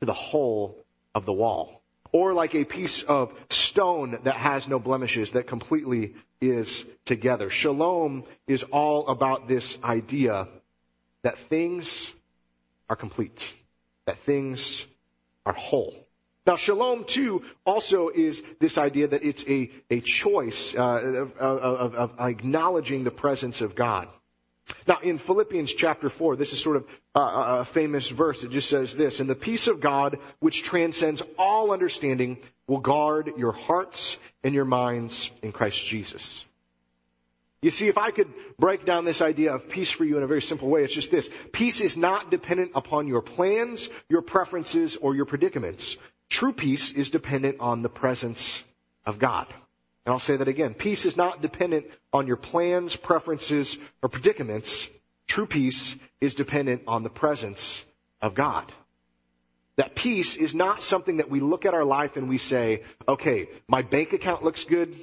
to 0.00 0.06
the 0.06 0.14
whole 0.14 0.78
of 1.14 1.26
the 1.26 1.32
wall. 1.32 1.82
Or 2.12 2.32
like 2.32 2.54
a 2.54 2.64
piece 2.64 3.02
of 3.02 3.32
stone 3.50 4.20
that 4.22 4.36
has 4.36 4.68
no 4.68 4.78
blemishes, 4.78 5.32
that 5.32 5.48
completely 5.48 6.14
is 6.40 6.84
together. 7.04 7.50
Shalom 7.50 8.22
is 8.46 8.62
all 8.62 9.08
about 9.08 9.48
this 9.48 9.76
idea 9.82 10.46
that 11.22 11.36
things 11.38 12.12
are 12.88 12.94
complete, 12.94 13.52
that 14.06 14.18
things 14.18 14.86
are 15.44 15.52
whole. 15.52 15.94
Now, 16.46 16.56
shalom 16.56 17.04
too 17.04 17.42
also 17.64 18.10
is 18.10 18.42
this 18.60 18.76
idea 18.76 19.08
that 19.08 19.24
it's 19.24 19.46
a, 19.48 19.70
a 19.88 20.00
choice 20.00 20.74
uh, 20.74 20.80
of, 20.80 21.36
of, 21.38 21.94
of, 21.94 22.20
acknowledging 22.20 23.04
the 23.04 23.10
presence 23.10 23.62
of 23.62 23.74
God. 23.74 24.08
Now, 24.86 24.98
in 25.02 25.18
Philippians 25.18 25.72
chapter 25.72 26.10
4, 26.10 26.36
this 26.36 26.52
is 26.52 26.60
sort 26.60 26.76
of 26.76 26.86
a, 27.14 27.20
a 27.20 27.64
famous 27.64 28.08
verse. 28.08 28.42
It 28.42 28.50
just 28.50 28.68
says 28.68 28.94
this, 28.94 29.20
And 29.20 29.28
the 29.28 29.34
peace 29.34 29.68
of 29.68 29.80
God, 29.80 30.18
which 30.40 30.62
transcends 30.62 31.22
all 31.38 31.72
understanding, 31.72 32.38
will 32.66 32.80
guard 32.80 33.32
your 33.36 33.52
hearts 33.52 34.18
and 34.42 34.54
your 34.54 34.64
minds 34.64 35.30
in 35.42 35.52
Christ 35.52 35.86
Jesus. 35.86 36.44
You 37.62 37.70
see, 37.70 37.88
if 37.88 37.96
I 37.96 38.10
could 38.10 38.28
break 38.58 38.84
down 38.84 39.06
this 39.06 39.22
idea 39.22 39.54
of 39.54 39.70
peace 39.70 39.90
for 39.90 40.04
you 40.04 40.18
in 40.18 40.22
a 40.22 40.26
very 40.26 40.42
simple 40.42 40.68
way, 40.68 40.84
it's 40.84 40.92
just 40.92 41.10
this. 41.10 41.30
Peace 41.52 41.80
is 41.80 41.96
not 41.96 42.30
dependent 42.30 42.72
upon 42.74 43.08
your 43.08 43.22
plans, 43.22 43.88
your 44.10 44.20
preferences, 44.20 44.96
or 44.96 45.14
your 45.14 45.24
predicaments. 45.24 45.96
True 46.28 46.52
peace 46.52 46.92
is 46.92 47.10
dependent 47.10 47.56
on 47.60 47.82
the 47.82 47.88
presence 47.88 48.64
of 49.06 49.18
God. 49.18 49.46
And 50.04 50.12
I'll 50.12 50.18
say 50.18 50.36
that 50.36 50.48
again. 50.48 50.74
Peace 50.74 51.06
is 51.06 51.16
not 51.16 51.40
dependent 51.40 51.86
on 52.12 52.26
your 52.26 52.36
plans, 52.36 52.94
preferences, 52.96 53.78
or 54.02 54.08
predicaments. 54.08 54.86
True 55.26 55.46
peace 55.46 55.96
is 56.20 56.34
dependent 56.34 56.82
on 56.86 57.02
the 57.02 57.10
presence 57.10 57.84
of 58.20 58.34
God. 58.34 58.72
That 59.76 59.94
peace 59.94 60.36
is 60.36 60.54
not 60.54 60.82
something 60.82 61.16
that 61.16 61.30
we 61.30 61.40
look 61.40 61.64
at 61.64 61.74
our 61.74 61.84
life 61.84 62.16
and 62.16 62.28
we 62.28 62.38
say, 62.38 62.84
okay, 63.08 63.48
my 63.66 63.82
bank 63.82 64.12
account 64.12 64.44
looks 64.44 64.64
good. 64.64 64.94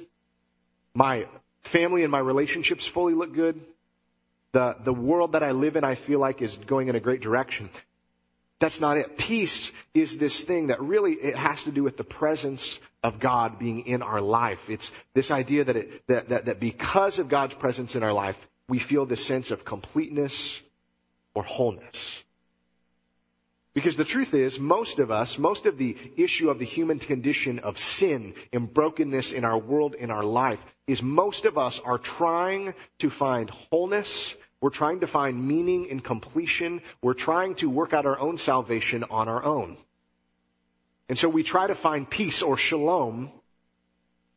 My 0.94 1.26
family 1.62 2.02
and 2.02 2.12
my 2.12 2.18
relationships 2.18 2.86
fully 2.86 3.14
look 3.14 3.34
good. 3.34 3.60
The, 4.52 4.76
the 4.82 4.92
world 4.92 5.32
that 5.32 5.42
I 5.42 5.52
live 5.52 5.76
in, 5.76 5.84
I 5.84 5.94
feel 5.94 6.20
like 6.20 6.42
is 6.42 6.56
going 6.56 6.88
in 6.88 6.94
a 6.94 7.00
great 7.00 7.20
direction. 7.20 7.70
That's 8.62 8.80
not 8.80 8.96
it. 8.96 9.18
Peace 9.18 9.72
is 9.92 10.18
this 10.18 10.44
thing 10.44 10.68
that 10.68 10.80
really 10.80 11.14
it 11.14 11.36
has 11.36 11.64
to 11.64 11.72
do 11.72 11.82
with 11.82 11.96
the 11.96 12.04
presence 12.04 12.78
of 13.02 13.18
God 13.18 13.58
being 13.58 13.86
in 13.86 14.02
our 14.02 14.20
life. 14.20 14.60
It's 14.68 14.92
this 15.14 15.32
idea 15.32 15.64
that, 15.64 15.74
it, 15.74 16.06
that, 16.06 16.28
that, 16.28 16.44
that 16.44 16.60
because 16.60 17.18
of 17.18 17.28
God's 17.28 17.56
presence 17.56 17.96
in 17.96 18.04
our 18.04 18.12
life, 18.12 18.36
we 18.68 18.78
feel 18.78 19.04
this 19.04 19.26
sense 19.26 19.50
of 19.50 19.64
completeness 19.64 20.62
or 21.34 21.42
wholeness. 21.42 22.22
Because 23.74 23.96
the 23.96 24.04
truth 24.04 24.32
is, 24.32 24.60
most 24.60 25.00
of 25.00 25.10
us, 25.10 25.40
most 25.40 25.66
of 25.66 25.76
the 25.76 25.96
issue 26.16 26.48
of 26.48 26.60
the 26.60 26.64
human 26.64 27.00
condition 27.00 27.58
of 27.58 27.80
sin 27.80 28.32
and 28.52 28.72
brokenness 28.72 29.32
in 29.32 29.44
our 29.44 29.58
world, 29.58 29.96
in 29.96 30.12
our 30.12 30.22
life, 30.22 30.60
is 30.86 31.02
most 31.02 31.46
of 31.46 31.58
us 31.58 31.80
are 31.80 31.98
trying 31.98 32.74
to 33.00 33.10
find 33.10 33.50
wholeness 33.50 34.36
we're 34.62 34.70
trying 34.70 35.00
to 35.00 35.08
find 35.08 35.46
meaning 35.46 35.90
and 35.90 36.02
completion. 36.02 36.82
We're 37.02 37.14
trying 37.14 37.56
to 37.56 37.68
work 37.68 37.92
out 37.92 38.06
our 38.06 38.18
own 38.18 38.38
salvation 38.38 39.04
on 39.10 39.28
our 39.28 39.42
own. 39.42 39.76
And 41.08 41.18
so 41.18 41.28
we 41.28 41.42
try 41.42 41.66
to 41.66 41.74
find 41.74 42.08
peace 42.08 42.42
or 42.42 42.56
shalom 42.56 43.28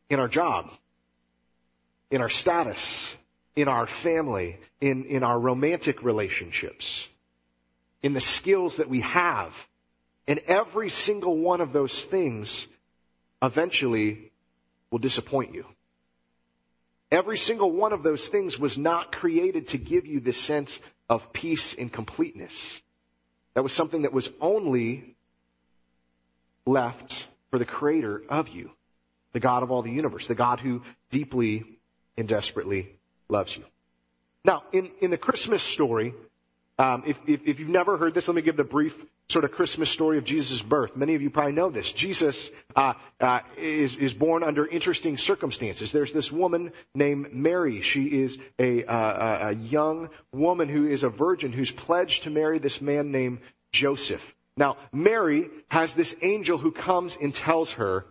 in 0.10 0.20
our 0.20 0.28
job, 0.28 0.72
in 2.10 2.22
our 2.22 2.30
status, 2.30 3.16
in 3.56 3.68
our 3.68 3.86
family, 3.86 4.58
in, 4.82 5.06
in 5.06 5.22
our 5.22 5.40
romantic 5.40 6.04
relationships, 6.04 7.08
in 8.02 8.14
the 8.14 8.20
skills 8.20 8.78
that 8.78 8.90
we 8.90 9.02
have. 9.02 9.54
And 10.28 10.40
every 10.48 10.90
single 10.90 11.38
one 11.38 11.62
of 11.62 11.72
those 11.72 12.04
things 12.04 12.68
eventually 13.44 14.32
will 14.90 14.98
disappoint 14.98 15.54
you. 15.54 15.66
Every 17.12 17.38
single 17.38 17.72
one 17.72 17.94
of 17.94 18.04
those 18.04 18.28
things 18.28 18.60
was 18.60 18.78
not 18.78 19.12
created 19.12 19.70
to 19.70 19.78
give 19.78 20.06
you 20.06 20.20
this 20.20 20.38
sense 20.38 20.80
of 21.10 21.32
peace 21.32 21.74
and 21.74 21.92
completeness. 21.92 22.82
That 23.54 23.64
was 23.64 23.74
something 23.74 24.02
that 24.02 24.14
was 24.14 24.30
only 24.42 25.16
left 26.66 27.28
for 27.52 27.60
the 27.60 27.66
creator 27.66 28.22
of 28.28 28.50
you, 28.50 28.72
the 29.34 29.40
God 29.40 29.64
of 29.64 29.72
all 29.72 29.82
the 29.82 29.92
universe, 29.92 30.28
the 30.28 30.36
God 30.36 30.60
who 30.60 30.82
deeply 31.12 31.64
and 32.18 32.28
desperately 32.28 32.90
loves 33.30 33.56
you. 33.56 33.64
Now, 34.44 34.64
in, 34.72 34.92
in 35.00 35.12
the 35.12 35.18
Christmas 35.18 35.64
story, 35.64 36.14
um, 36.78 37.04
if, 37.06 37.18
if, 37.28 37.48
if, 37.48 37.60
you've 37.60 37.70
never 37.70 37.98
heard 37.98 38.14
this, 38.14 38.28
let 38.28 38.36
me 38.36 38.42
give 38.42 38.58
the 38.58 38.64
brief 38.64 38.96
sort 39.28 39.44
of 39.44 39.52
Christmas 39.52 39.90
story 39.90 40.18
of 40.18 40.24
Jesus' 40.24 40.62
birth. 40.62 40.96
Many 40.96 41.16
of 41.16 41.22
you 41.22 41.30
probably 41.30 41.54
know 41.54 41.70
this. 41.70 41.92
Jesus 41.92 42.50
uh, 42.76 42.94
uh, 43.20 43.40
is, 43.58 43.96
is 43.96 44.14
born 44.14 44.44
under 44.44 44.68
interesting 44.68 45.18
circumstances. 45.18 45.92
There's 45.92 46.14
this 46.14 46.32
woman 46.32 46.72
named 46.94 47.34
Mary. 47.34 47.82
She 47.82 48.04
is 48.04 48.38
a, 48.60 48.86
uh, 48.86 49.50
a 49.50 49.56
young 49.56 50.10
woman 50.32 50.70
who 50.70 50.88
is 50.88 51.04
a 51.04 51.10
virgin 51.10 51.52
who's 51.52 51.72
pledged 51.72 52.24
to 52.24 52.30
marry 52.30 52.60
this 52.60 52.82
man 52.82 53.12
named 53.12 53.40
Joseph. 53.72 54.22
Now, 54.58 54.78
Mary 54.94 55.50
has 55.70 55.94
this 55.94 56.16
angel 56.22 56.58
who 56.58 56.72
comes 56.72 57.18
and 57.20 57.34
tells 57.34 57.74
her, 57.74 58.06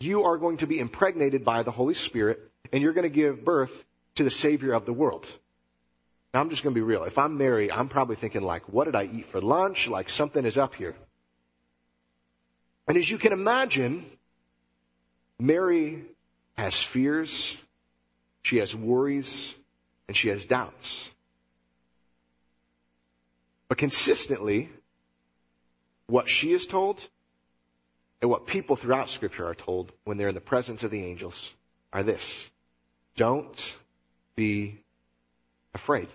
you 0.00 0.24
are 0.24 0.36
going 0.36 0.58
to 0.58 0.66
be 0.66 0.78
impregnated 0.78 1.44
by 1.44 1.62
the 1.62 1.70
Holy 1.70 1.94
Spirit 1.94 2.40
and 2.72 2.82
you're 2.82 2.92
going 2.92 3.10
to 3.10 3.14
give 3.14 3.44
birth 3.44 3.70
to 4.16 4.24
the 4.24 4.30
Savior 4.30 4.72
of 4.72 4.86
the 4.86 4.92
world. 4.92 5.30
Now 6.36 6.42
I'm 6.42 6.50
just 6.50 6.62
going 6.62 6.74
to 6.74 6.78
be 6.78 6.84
real. 6.84 7.04
If 7.04 7.16
I'm 7.16 7.38
Mary, 7.38 7.72
I'm 7.72 7.88
probably 7.88 8.16
thinking 8.16 8.42
like, 8.42 8.70
what 8.70 8.84
did 8.84 8.94
I 8.94 9.04
eat 9.04 9.26
for 9.28 9.40
lunch? 9.40 9.88
Like 9.88 10.10
something 10.10 10.44
is 10.44 10.58
up 10.58 10.74
here. 10.74 10.94
And 12.86 12.98
as 12.98 13.10
you 13.10 13.16
can 13.16 13.32
imagine, 13.32 14.04
Mary 15.38 16.04
has 16.58 16.78
fears, 16.78 17.56
she 18.42 18.58
has 18.58 18.76
worries, 18.76 19.54
and 20.08 20.14
she 20.14 20.28
has 20.28 20.44
doubts. 20.44 21.08
But 23.68 23.78
consistently, 23.78 24.68
what 26.06 26.28
she 26.28 26.52
is 26.52 26.66
told 26.66 27.02
and 28.20 28.30
what 28.30 28.46
people 28.46 28.76
throughout 28.76 29.08
scripture 29.08 29.46
are 29.48 29.54
told 29.54 29.90
when 30.04 30.18
they're 30.18 30.28
in 30.28 30.34
the 30.34 30.42
presence 30.42 30.82
of 30.82 30.90
the 30.90 31.02
angels 31.02 31.50
are 31.94 32.02
this. 32.02 32.46
Don't 33.16 33.76
be 34.34 34.82
afraid. 35.72 36.08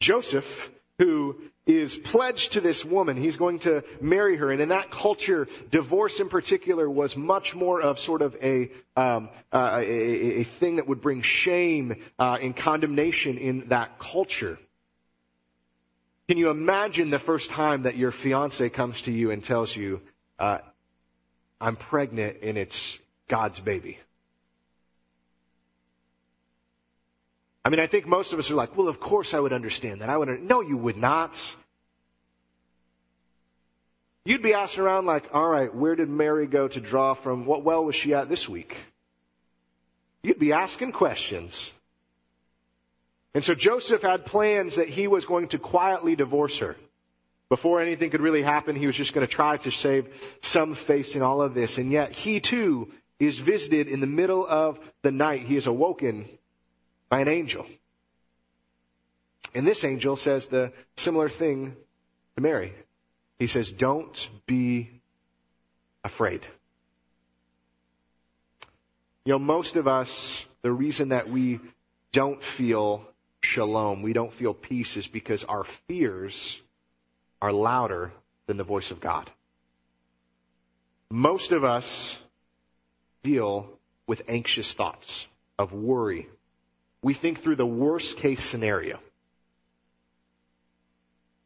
Joseph, 0.00 0.70
who 0.98 1.36
is 1.66 1.96
pledged 1.96 2.52
to 2.52 2.60
this 2.60 2.84
woman. 2.84 3.16
He's 3.16 3.36
going 3.36 3.60
to 3.60 3.84
marry 4.00 4.36
her. 4.36 4.50
And 4.50 4.60
in 4.60 4.70
that 4.70 4.90
culture, 4.90 5.46
divorce 5.70 6.20
in 6.20 6.28
particular 6.28 6.88
was 6.90 7.16
much 7.16 7.54
more 7.54 7.80
of 7.80 7.98
sort 8.00 8.22
of 8.22 8.36
a, 8.42 8.70
um, 8.96 9.28
uh, 9.52 9.78
a, 9.80 10.40
a, 10.40 10.44
thing 10.44 10.76
that 10.76 10.88
would 10.88 11.00
bring 11.00 11.22
shame 11.22 12.02
uh, 12.18 12.38
and 12.40 12.56
condemnation 12.56 13.38
in 13.38 13.68
that 13.68 13.98
culture. 13.98 14.58
Can 16.28 16.38
you 16.38 16.50
imagine 16.50 17.10
the 17.10 17.18
first 17.18 17.50
time 17.50 17.82
that 17.82 17.96
your 17.96 18.10
fiance 18.10 18.68
comes 18.70 19.02
to 19.02 19.12
you 19.12 19.30
and 19.30 19.42
tells 19.42 19.74
you, 19.74 20.00
uh, 20.38 20.58
I'm 21.60 21.76
pregnant 21.76 22.38
and 22.42 22.56
it's 22.56 22.98
God's 23.28 23.60
baby? 23.60 23.98
I 27.64 27.68
mean, 27.68 27.80
I 27.80 27.86
think 27.86 28.06
most 28.06 28.32
of 28.32 28.38
us 28.38 28.50
are 28.50 28.54
like, 28.54 28.76
well, 28.76 28.88
of 28.88 29.00
course 29.00 29.34
I 29.34 29.40
would 29.40 29.52
understand 29.52 30.00
that. 30.00 30.08
I 30.08 30.16
would, 30.16 30.42
no, 30.42 30.62
you 30.62 30.76
would 30.76 30.96
not. 30.96 31.42
You'd 34.24 34.42
be 34.42 34.54
asking 34.54 34.84
around 34.84 35.06
like, 35.06 35.34
all 35.34 35.48
right, 35.48 35.74
where 35.74 35.94
did 35.94 36.08
Mary 36.08 36.46
go 36.46 36.68
to 36.68 36.80
draw 36.80 37.14
from? 37.14 37.44
What 37.44 37.64
well 37.64 37.84
was 37.84 37.94
she 37.94 38.14
at 38.14 38.28
this 38.28 38.48
week? 38.48 38.76
You'd 40.22 40.38
be 40.38 40.52
asking 40.52 40.92
questions. 40.92 41.70
And 43.34 43.44
so 43.44 43.54
Joseph 43.54 44.02
had 44.02 44.26
plans 44.26 44.76
that 44.76 44.88
he 44.88 45.06
was 45.06 45.24
going 45.24 45.48
to 45.48 45.58
quietly 45.58 46.16
divorce 46.16 46.58
her. 46.58 46.76
Before 47.48 47.80
anything 47.80 48.10
could 48.10 48.20
really 48.20 48.42
happen, 48.42 48.76
he 48.76 48.86
was 48.86 48.96
just 48.96 49.12
going 49.12 49.26
to 49.26 49.32
try 49.32 49.56
to 49.58 49.70
save 49.70 50.08
some 50.40 50.74
face 50.74 51.16
in 51.16 51.22
all 51.22 51.42
of 51.42 51.54
this. 51.54 51.78
And 51.78 51.90
yet 51.90 52.12
he 52.12 52.40
too 52.40 52.90
is 53.18 53.38
visited 53.38 53.88
in 53.88 54.00
the 54.00 54.06
middle 54.06 54.46
of 54.46 54.78
the 55.02 55.10
night. 55.10 55.42
He 55.42 55.56
is 55.56 55.66
awoken 55.66 56.26
by 57.10 57.20
an 57.20 57.28
angel. 57.28 57.66
And 59.54 59.66
this 59.66 59.84
angel 59.84 60.16
says 60.16 60.46
the 60.46 60.72
similar 60.96 61.28
thing 61.28 61.76
to 62.36 62.40
Mary. 62.40 62.72
He 63.38 63.46
says, 63.46 63.70
don't 63.70 64.30
be 64.46 64.90
afraid. 66.04 66.46
You 69.24 69.32
know, 69.32 69.38
most 69.38 69.76
of 69.76 69.86
us, 69.86 70.46
the 70.62 70.72
reason 70.72 71.10
that 71.10 71.28
we 71.28 71.60
don't 72.12 72.42
feel 72.42 73.04
shalom, 73.42 74.02
we 74.02 74.12
don't 74.12 74.32
feel 74.32 74.54
peace 74.54 74.96
is 74.96 75.06
because 75.06 75.44
our 75.44 75.64
fears 75.88 76.60
are 77.42 77.52
louder 77.52 78.12
than 78.46 78.56
the 78.56 78.64
voice 78.64 78.90
of 78.90 79.00
God. 79.00 79.30
Most 81.10 81.52
of 81.52 81.64
us 81.64 82.18
deal 83.22 83.68
with 84.06 84.22
anxious 84.28 84.72
thoughts 84.72 85.26
of 85.58 85.72
worry. 85.72 86.28
We 87.02 87.14
think 87.14 87.42
through 87.42 87.56
the 87.56 87.66
worst 87.66 88.18
case 88.18 88.44
scenario. 88.44 88.98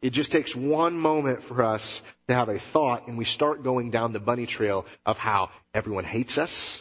It 0.03 0.11
just 0.11 0.33
takes 0.33 0.55
one 0.55 0.99
moment 0.99 1.43
for 1.45 1.63
us 1.63 2.03
to 2.29 2.35
have 2.35 2.49
a 2.49 2.59
thought 2.59 3.09
and 3.09 3.17
we 3.17 3.25
start 3.25 3.63
going 3.63 3.91
down 3.91 4.13
the 4.13 4.21
bunny 4.21 4.47
trail 4.47 4.85
of 5.07 5.17
how 5.17 5.51
everyone 5.73 6.05
hates 6.05 6.37
us. 6.37 6.79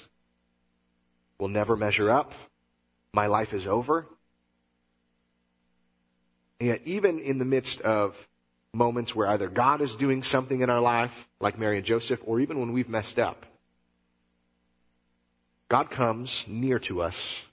We'll 1.39 1.50
never 1.50 1.77
measure 1.77 2.12
up. 2.12 2.34
My 3.13 3.27
life 3.27 3.53
is 3.53 3.65
over. 3.65 4.06
And 6.60 6.68
yet 6.68 6.82
even 6.86 7.20
in 7.20 7.38
the 7.38 7.46
midst 7.46 7.82
of 7.82 8.15
moments 8.74 9.15
where 9.15 9.27
either 9.27 9.48
God 9.48 9.82
is 9.82 9.96
doing 9.96 10.24
something 10.24 10.62
in 10.62 10.70
our 10.70 10.82
life, 10.82 11.27
like 11.39 11.60
Mary 11.60 11.77
and 11.77 11.86
Joseph, 11.86 12.20
or 12.25 12.39
even 12.39 12.60
when 12.60 12.74
we've 12.74 12.89
messed 12.89 13.20
up, 13.20 13.46
God 15.70 15.92
comes 15.92 16.44
near 16.48 16.80
to 16.80 17.01
us 17.01 17.44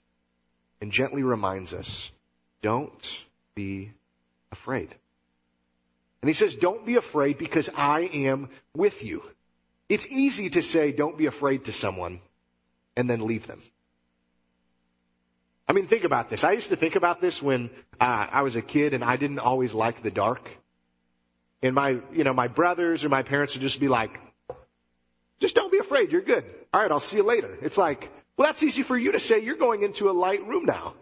and 0.81 0.91
gently 0.91 1.23
reminds 1.23 1.73
us, 1.73 2.11
don't 2.61 3.19
be 3.55 3.91
afraid. 4.51 4.93
And 6.21 6.29
he 6.29 6.33
says, 6.33 6.55
don't 6.55 6.85
be 6.85 6.95
afraid 6.95 7.37
because 7.37 7.69
I 7.75 8.01
am 8.01 8.49
with 8.75 9.03
you. 9.03 9.23
It's 9.89 10.07
easy 10.07 10.49
to 10.51 10.61
say, 10.61 10.91
don't 10.91 11.17
be 11.17 11.27
afraid 11.27 11.65
to 11.65 11.71
someone 11.71 12.21
and 12.95 13.09
then 13.09 13.25
leave 13.25 13.47
them. 13.47 13.61
I 15.67 15.73
mean, 15.73 15.87
think 15.87 16.03
about 16.03 16.29
this. 16.29 16.43
I 16.43 16.51
used 16.51 16.69
to 16.69 16.75
think 16.75 16.95
about 16.95 17.21
this 17.21 17.41
when 17.41 17.69
uh, 17.99 18.27
I 18.31 18.41
was 18.41 18.55
a 18.55 18.61
kid 18.61 18.93
and 18.93 19.03
I 19.03 19.15
didn't 19.15 19.39
always 19.39 19.73
like 19.73 20.03
the 20.03 20.11
dark. 20.11 20.49
And 21.63 21.75
my, 21.75 21.99
you 22.11 22.23
know, 22.23 22.33
my 22.33 22.47
brothers 22.47 23.05
or 23.05 23.09
my 23.09 23.23
parents 23.23 23.53
would 23.53 23.61
just 23.61 23.79
be 23.79 23.87
like, 23.87 24.11
just 25.39 25.55
don't 25.55 25.71
be 25.71 25.77
afraid. 25.77 26.11
You're 26.11 26.21
good. 26.21 26.43
All 26.73 26.81
right. 26.81 26.91
I'll 26.91 26.99
see 26.99 27.17
you 27.17 27.23
later. 27.23 27.57
It's 27.61 27.77
like, 27.77 28.09
well, 28.41 28.49
that's 28.49 28.63
easy 28.63 28.81
for 28.81 28.97
you 28.97 29.11
to 29.11 29.19
say. 29.19 29.37
You're 29.37 29.55
going 29.55 29.83
into 29.83 30.09
a 30.09 30.13
light 30.13 30.47
room 30.47 30.65
now. 30.65 30.95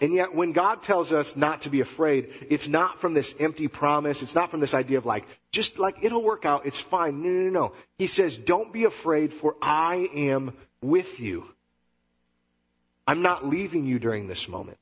And 0.00 0.14
yet 0.14 0.34
when 0.34 0.52
God 0.52 0.82
tells 0.82 1.12
us 1.12 1.36
not 1.36 1.60
to 1.62 1.68
be 1.68 1.82
afraid, 1.82 2.30
it's 2.48 2.68
not 2.68 3.00
from 3.02 3.12
this 3.12 3.34
empty 3.38 3.68
promise. 3.68 4.22
It's 4.22 4.34
not 4.34 4.50
from 4.50 4.60
this 4.60 4.72
idea 4.72 4.96
of 4.96 5.04
like, 5.04 5.26
just 5.50 5.78
like 5.78 5.98
it'll 6.00 6.22
work 6.22 6.46
out. 6.46 6.64
It's 6.64 6.80
fine. 6.80 7.22
No, 7.22 7.28
no, 7.28 7.50
no. 7.50 7.72
He 7.98 8.06
says, 8.06 8.38
don't 8.38 8.72
be 8.72 8.84
afraid 8.84 9.34
for 9.34 9.56
I 9.60 10.08
am 10.14 10.56
with 10.80 11.20
you. 11.20 11.44
I'm 13.06 13.20
not 13.20 13.44
leaving 13.44 13.84
you 13.84 13.98
during 13.98 14.28
this 14.28 14.48
moment. 14.48 14.78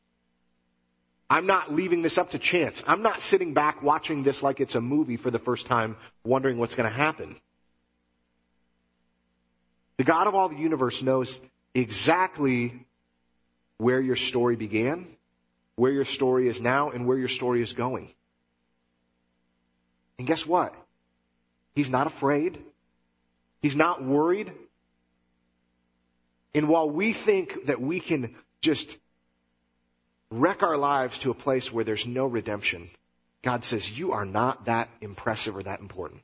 I'm 1.28 1.46
not 1.46 1.72
leaving 1.72 2.02
this 2.02 2.16
up 2.16 2.30
to 2.30 2.38
chance. 2.38 2.80
I'm 2.86 3.02
not 3.02 3.22
sitting 3.22 3.54
back 3.54 3.82
watching 3.82 4.22
this 4.22 4.40
like 4.40 4.60
it's 4.60 4.76
a 4.76 4.80
movie 4.80 5.16
for 5.16 5.32
the 5.32 5.40
first 5.40 5.66
time, 5.66 5.96
wondering 6.22 6.58
what's 6.58 6.76
going 6.76 6.88
to 6.88 6.96
happen. 6.96 7.34
The 10.00 10.04
God 10.04 10.26
of 10.28 10.34
all 10.34 10.48
the 10.48 10.56
universe 10.56 11.02
knows 11.02 11.38
exactly 11.74 12.86
where 13.76 14.00
your 14.00 14.16
story 14.16 14.56
began, 14.56 15.06
where 15.76 15.92
your 15.92 16.06
story 16.06 16.48
is 16.48 16.58
now, 16.58 16.88
and 16.88 17.06
where 17.06 17.18
your 17.18 17.28
story 17.28 17.60
is 17.60 17.74
going. 17.74 18.08
And 20.18 20.26
guess 20.26 20.46
what? 20.46 20.74
He's 21.74 21.90
not 21.90 22.06
afraid. 22.06 22.58
He's 23.60 23.76
not 23.76 24.02
worried. 24.02 24.50
And 26.54 26.66
while 26.66 26.88
we 26.88 27.12
think 27.12 27.66
that 27.66 27.78
we 27.78 28.00
can 28.00 28.34
just 28.62 28.96
wreck 30.30 30.62
our 30.62 30.78
lives 30.78 31.18
to 31.18 31.30
a 31.30 31.34
place 31.34 31.70
where 31.70 31.84
there's 31.84 32.06
no 32.06 32.24
redemption, 32.24 32.88
God 33.42 33.66
says, 33.66 33.90
you 33.90 34.12
are 34.12 34.24
not 34.24 34.64
that 34.64 34.88
impressive 35.02 35.58
or 35.58 35.62
that 35.64 35.80
important. 35.80 36.22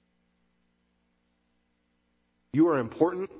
You 2.55 2.69
are 2.69 2.79
important 2.79 3.31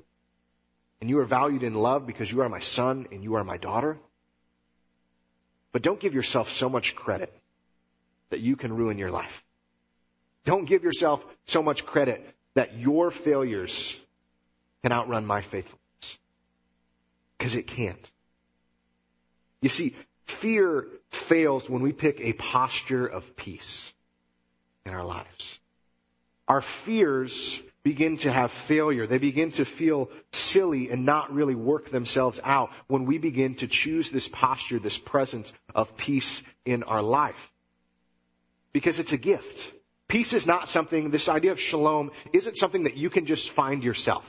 and 0.99 1.09
you 1.09 1.19
are 1.19 1.25
valued 1.25 1.63
in 1.63 1.73
love 1.73 2.07
because 2.07 2.31
you 2.31 2.41
are 2.41 2.49
my 2.49 2.59
son 2.59 3.07
and 3.11 3.23
you 3.23 3.35
are 3.35 3.43
my 3.43 3.57
daughter. 3.57 3.97
But 5.71 5.81
don't 5.81 5.99
give 5.99 6.13
yourself 6.13 6.51
so 6.51 6.69
much 6.69 6.95
credit 6.95 7.33
that 8.29 8.39
you 8.39 8.55
can 8.55 8.73
ruin 8.73 8.97
your 8.97 9.11
life. 9.11 9.43
Don't 10.45 10.65
give 10.65 10.83
yourself 10.83 11.25
so 11.45 11.61
much 11.61 11.85
credit 11.85 12.25
that 12.53 12.77
your 12.77 13.11
failures 13.11 13.95
can 14.81 14.91
outrun 14.91 15.25
my 15.25 15.41
faithfulness. 15.41 16.17
Because 17.37 17.55
it 17.55 17.67
can't. 17.67 18.11
You 19.61 19.69
see, 19.69 19.95
fear 20.23 20.87
fails 21.09 21.69
when 21.69 21.81
we 21.81 21.91
pick 21.91 22.19
a 22.21 22.33
posture 22.33 23.05
of 23.05 23.35
peace 23.35 23.93
in 24.85 24.93
our 24.93 25.03
lives. 25.03 25.59
Our 26.47 26.61
fears 26.61 27.61
begin 27.87 28.17
to 28.17 28.29
have 28.29 28.51
failure. 28.51 29.07
They 29.07 29.17
begin 29.17 29.53
to 29.53 29.63
feel 29.63 30.09
silly 30.33 30.89
and 30.89 31.05
not 31.05 31.33
really 31.33 31.55
work 31.55 31.89
themselves 31.89 32.37
out 32.43 32.69
when 32.87 33.05
we 33.05 33.17
begin 33.17 33.55
to 33.55 33.67
choose 33.67 34.09
this 34.09 34.27
posture, 34.27 34.77
this 34.77 34.97
presence 34.97 35.53
of 35.73 35.95
peace 35.95 36.43
in 36.65 36.83
our 36.83 37.01
life. 37.01 37.49
Because 38.73 38.99
it's 38.99 39.13
a 39.13 39.17
gift. 39.17 39.71
Peace 40.09 40.33
is 40.33 40.45
not 40.45 40.67
something, 40.67 41.11
this 41.11 41.29
idea 41.29 41.53
of 41.53 41.61
shalom 41.61 42.11
isn't 42.33 42.57
something 42.57 42.83
that 42.83 42.97
you 42.97 43.09
can 43.09 43.25
just 43.25 43.51
find 43.51 43.85
yourself. 43.85 44.25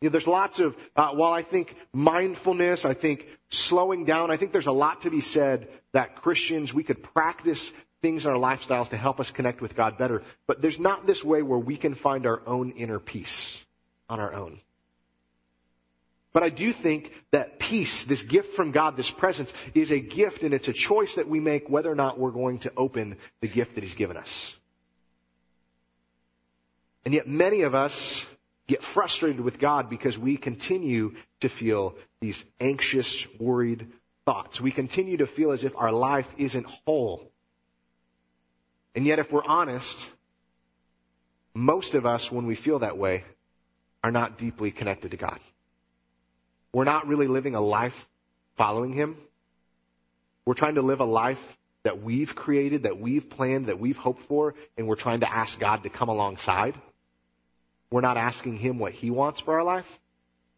You 0.00 0.08
know, 0.08 0.12
there's 0.12 0.28
lots 0.28 0.60
of, 0.60 0.76
uh, 0.94 1.10
while 1.10 1.32
I 1.32 1.42
think 1.42 1.74
mindfulness, 1.92 2.84
I 2.84 2.94
think 2.94 3.26
slowing 3.50 4.04
down, 4.04 4.30
I 4.30 4.36
think 4.36 4.52
there's 4.52 4.68
a 4.68 4.72
lot 4.86 5.02
to 5.02 5.10
be 5.10 5.20
said 5.20 5.68
that 5.92 6.22
Christians, 6.22 6.72
we 6.72 6.84
could 6.84 7.02
practice 7.02 7.72
things 8.02 8.26
in 8.26 8.32
our 8.32 8.36
lifestyles 8.36 8.90
to 8.90 8.96
help 8.96 9.20
us 9.20 9.30
connect 9.30 9.60
with 9.60 9.74
God 9.74 9.96
better. 9.96 10.22
But 10.46 10.60
there's 10.60 10.78
not 10.78 11.06
this 11.06 11.24
way 11.24 11.40
where 11.42 11.58
we 11.58 11.76
can 11.76 11.94
find 11.94 12.26
our 12.26 12.42
own 12.46 12.72
inner 12.72 12.98
peace 12.98 13.56
on 14.08 14.20
our 14.20 14.34
own. 14.34 14.60
But 16.32 16.42
I 16.42 16.48
do 16.48 16.72
think 16.72 17.12
that 17.30 17.58
peace, 17.58 18.04
this 18.04 18.22
gift 18.22 18.54
from 18.54 18.72
God, 18.72 18.96
this 18.96 19.10
presence, 19.10 19.52
is 19.74 19.92
a 19.92 20.00
gift 20.00 20.42
and 20.42 20.54
it's 20.54 20.68
a 20.68 20.72
choice 20.72 21.16
that 21.16 21.28
we 21.28 21.40
make 21.40 21.68
whether 21.68 21.90
or 21.90 21.94
not 21.94 22.18
we're 22.18 22.30
going 22.30 22.58
to 22.60 22.72
open 22.76 23.16
the 23.40 23.48
gift 23.48 23.74
that 23.74 23.84
He's 23.84 23.94
given 23.94 24.16
us. 24.16 24.54
And 27.04 27.12
yet 27.12 27.26
many 27.26 27.62
of 27.62 27.74
us 27.74 28.24
get 28.66 28.82
frustrated 28.82 29.40
with 29.40 29.58
God 29.58 29.90
because 29.90 30.16
we 30.16 30.36
continue 30.36 31.14
to 31.40 31.48
feel 31.48 31.96
these 32.20 32.42
anxious, 32.60 33.26
worried 33.38 33.88
thoughts. 34.24 34.60
We 34.60 34.70
continue 34.70 35.18
to 35.18 35.26
feel 35.26 35.52
as 35.52 35.64
if 35.64 35.76
our 35.76 35.92
life 35.92 36.28
isn't 36.38 36.66
whole. 36.86 37.31
And 38.94 39.06
yet, 39.06 39.18
if 39.18 39.32
we're 39.32 39.44
honest, 39.44 39.98
most 41.54 41.94
of 41.94 42.06
us, 42.06 42.30
when 42.30 42.46
we 42.46 42.54
feel 42.54 42.80
that 42.80 42.98
way, 42.98 43.24
are 44.04 44.10
not 44.10 44.38
deeply 44.38 44.70
connected 44.70 45.12
to 45.12 45.16
God. 45.16 45.38
We're 46.72 46.84
not 46.84 47.06
really 47.06 47.26
living 47.26 47.54
a 47.54 47.60
life 47.60 48.08
following 48.56 48.92
Him. 48.92 49.16
We're 50.44 50.54
trying 50.54 50.74
to 50.74 50.82
live 50.82 51.00
a 51.00 51.04
life 51.04 51.40
that 51.84 52.02
we've 52.02 52.34
created, 52.34 52.84
that 52.84 52.98
we've 52.98 53.28
planned, 53.28 53.66
that 53.66 53.78
we've 53.78 53.96
hoped 53.96 54.22
for, 54.24 54.54
and 54.76 54.86
we're 54.86 54.96
trying 54.96 55.20
to 55.20 55.32
ask 55.32 55.58
God 55.58 55.82
to 55.82 55.90
come 55.90 56.08
alongside. 56.08 56.74
We're 57.90 58.00
not 58.00 58.16
asking 58.16 58.58
Him 58.58 58.78
what 58.78 58.92
He 58.92 59.10
wants 59.10 59.40
for 59.40 59.54
our 59.58 59.64
life. 59.64 59.86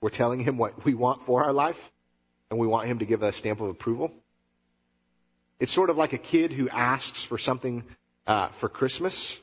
We're 0.01 0.11
telling 0.11 0.40
Him 0.40 0.59
what 0.59 0.85
we 0.85 0.94
want 0.94 1.27
for 1.27 1.44
our 1.44 1.53
life, 1.53 1.79
and 2.51 2.59
we 2.59 2.66
want 2.66 2.88
Him 2.88 3.01
to 3.01 3.07
give 3.07 3.23
us 3.23 3.35
a 3.35 3.38
stamp 3.38 3.61
of 3.61 3.68
approval. 3.68 4.12
It's 5.59 5.73
sort 5.73 5.90
of 5.90 5.97
like 5.97 6.12
a 6.12 6.18
kid 6.18 6.53
who 6.53 6.68
asks 6.68 7.25
for 7.25 7.38
something 7.38 7.85
uh, 8.26 8.48
for 8.60 8.68
Christmas, 8.68 9.38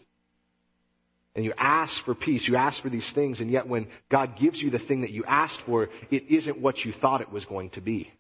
and 1.36 1.46
you 1.46 1.54
ask 1.58 2.04
for 2.04 2.13
peace, 2.13 2.48
you 2.48 2.58
ask 2.58 2.82
for 2.82 2.89
these 2.89 3.10
things, 3.10 3.39
and 3.39 3.50
yet 3.50 3.67
when 3.67 3.88
God 4.10 4.36
gives 4.36 4.62
you 4.62 4.70
the 4.70 4.80
thing 4.80 5.02
that 5.02 5.12
you 5.12 5.24
asked 5.26 5.62
for, 5.62 5.89
it 6.10 6.30
isn't 6.30 6.58
what 6.58 6.84
you 6.84 6.91
thought 6.91 7.22
it 7.22 7.32
was 7.32 7.46
going 7.46 7.70
to 7.72 7.82
be. 7.82 8.12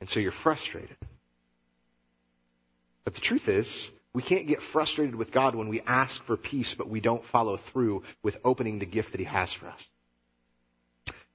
And 0.00 0.10
so 0.10 0.20
you're 0.20 0.32
frustrated. 0.32 0.96
But 3.04 3.14
the 3.14 3.20
truth 3.20 3.48
is, 3.48 3.90
we 4.12 4.22
can't 4.22 4.46
get 4.46 4.60
frustrated 4.60 5.14
with 5.14 5.30
God 5.30 5.54
when 5.54 5.68
we 5.68 5.80
ask 5.82 6.22
for 6.24 6.36
peace, 6.36 6.74
but 6.74 6.88
we 6.88 7.00
don't 7.00 7.24
follow 7.24 7.56
through 7.56 8.02
with 8.22 8.38
opening 8.44 8.78
the 8.78 8.86
gift 8.86 9.12
that 9.12 9.20
He 9.20 9.26
has 9.26 9.52
for 9.52 9.68
us. 9.68 9.86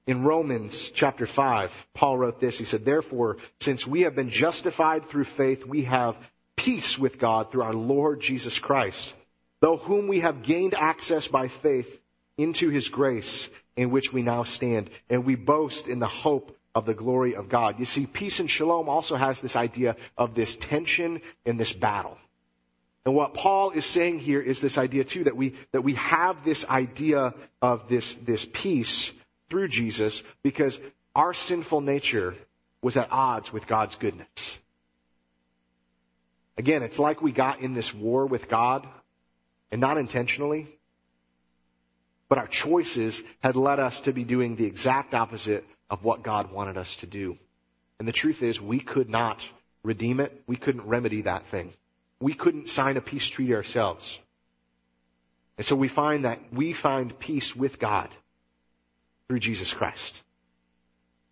In 0.07 0.23
Romans 0.23 0.89
chapter 0.93 1.25
5, 1.25 1.71
Paul 1.93 2.17
wrote 2.17 2.39
this. 2.39 2.57
He 2.57 2.65
said, 2.65 2.83
Therefore, 2.83 3.37
since 3.59 3.85
we 3.85 4.01
have 4.01 4.15
been 4.15 4.29
justified 4.29 5.05
through 5.05 5.25
faith, 5.25 5.65
we 5.65 5.83
have 5.83 6.15
peace 6.61 6.99
with 6.99 7.17
God 7.17 7.51
through 7.51 7.63
our 7.63 7.73
Lord 7.73 8.21
Jesus 8.21 8.59
Christ, 8.59 9.15
though 9.61 9.77
whom 9.77 10.07
we 10.07 10.19
have 10.19 10.43
gained 10.43 10.75
access 10.75 11.27
by 11.27 11.47
faith 11.47 11.99
into 12.37 12.69
his 12.69 12.87
grace 12.87 13.49
in 13.75 13.89
which 13.89 14.13
we 14.13 14.21
now 14.21 14.43
stand, 14.43 14.91
and 15.09 15.25
we 15.25 15.33
boast 15.33 15.87
in 15.87 15.97
the 15.97 16.07
hope 16.07 16.55
of 16.75 16.85
the 16.85 16.93
glory 16.93 17.35
of 17.35 17.49
God. 17.49 17.79
You 17.79 17.85
see, 17.85 18.05
peace 18.05 18.39
and 18.39 18.49
shalom 18.49 18.89
also 18.89 19.15
has 19.15 19.41
this 19.41 19.55
idea 19.55 19.95
of 20.15 20.35
this 20.35 20.55
tension 20.55 21.21
in 21.45 21.57
this 21.57 21.73
battle. 21.73 22.15
And 23.05 23.15
what 23.15 23.33
Paul 23.33 23.71
is 23.71 23.85
saying 23.85 24.19
here 24.19 24.39
is 24.39 24.61
this 24.61 24.77
idea 24.77 25.03
too, 25.03 25.23
that 25.23 25.35
we, 25.35 25.55
that 25.71 25.81
we 25.81 25.95
have 25.95 26.45
this 26.45 26.63
idea 26.67 27.33
of 27.59 27.89
this, 27.89 28.13
this 28.23 28.47
peace 28.53 29.11
through 29.49 29.69
Jesus 29.69 30.21
because 30.43 30.77
our 31.15 31.33
sinful 31.33 31.81
nature 31.81 32.35
was 32.83 32.97
at 32.97 33.11
odds 33.11 33.51
with 33.51 33.65
God's 33.65 33.95
goodness. 33.95 34.59
Again, 36.57 36.83
it's 36.83 36.99
like 36.99 37.21
we 37.21 37.31
got 37.31 37.61
in 37.61 37.73
this 37.73 37.93
war 37.93 38.25
with 38.25 38.49
God 38.49 38.87
and 39.71 39.81
not 39.81 39.97
intentionally, 39.97 40.67
but 42.29 42.37
our 42.37 42.47
choices 42.47 43.21
had 43.39 43.55
led 43.55 43.79
us 43.79 44.01
to 44.01 44.13
be 44.13 44.23
doing 44.23 44.55
the 44.55 44.65
exact 44.65 45.13
opposite 45.13 45.65
of 45.89 46.03
what 46.03 46.23
God 46.23 46.51
wanted 46.51 46.77
us 46.77 46.95
to 46.97 47.07
do. 47.07 47.37
And 47.99 48.07
the 48.07 48.13
truth 48.13 48.43
is 48.43 48.61
we 48.61 48.79
could 48.79 49.09
not 49.09 49.45
redeem 49.83 50.19
it. 50.19 50.43
We 50.47 50.55
couldn't 50.55 50.87
remedy 50.87 51.23
that 51.23 51.47
thing 51.47 51.73
we 52.21 52.35
couldn't 52.35 52.69
sign 52.69 52.97
a 52.97 53.01
peace 53.01 53.25
treaty 53.25 53.55
ourselves. 53.55 54.19
And 55.57 55.65
so 55.65 55.75
we 55.75 55.87
find 55.87 56.25
that 56.25 56.39
we 56.53 56.73
find 56.73 57.17
peace 57.19 57.55
with 57.55 57.79
God 57.79 58.09
through 59.27 59.39
Jesus 59.39 59.73
Christ. 59.73 60.21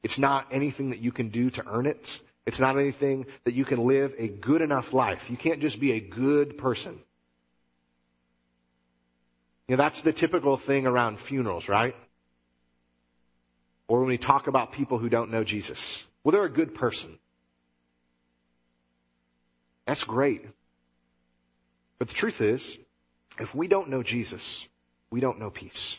It's 0.03 0.19
not 0.19 0.47
anything 0.51 0.89
that 0.89 0.99
you 0.99 1.11
can 1.11 1.29
do 1.29 1.49
to 1.51 1.63
earn 1.67 1.85
it. 1.85 2.21
It's 2.49 2.59
not 2.59 2.79
anything 2.79 3.27
that 3.43 3.53
you 3.53 3.63
can 3.63 3.79
live 3.79 4.15
a 4.17 4.27
good 4.27 4.63
enough 4.63 4.91
life. 4.91 5.29
You 5.29 5.37
can't 5.37 5.59
just 5.59 5.79
be 5.79 5.91
a 5.91 5.99
good 5.99 6.57
person. 6.57 6.99
You 9.67 9.77
know, 9.77 9.83
that's 9.83 10.01
the 10.01 10.11
typical 10.11 10.57
thing 10.57 10.87
around 10.87 11.19
funerals, 11.19 11.69
right? 11.69 11.95
Or 13.87 13.99
when 13.99 14.07
we 14.07 14.17
talk 14.17 14.47
about 14.47 14.71
people 14.71 14.97
who 14.97 15.09
don't 15.09 15.29
know 15.29 15.43
Jesus. 15.43 16.01
Well, 16.23 16.31
they're 16.31 16.43
a 16.43 16.49
good 16.49 16.73
person. 16.73 17.19
That's 19.85 20.03
great. 20.03 20.43
But 21.99 22.07
the 22.07 22.15
truth 22.15 22.41
is, 22.41 22.79
if 23.39 23.53
we 23.53 23.67
don't 23.67 23.89
know 23.89 24.01
Jesus, 24.01 24.67
we 25.11 25.19
don't 25.19 25.37
know 25.37 25.51
peace. 25.51 25.95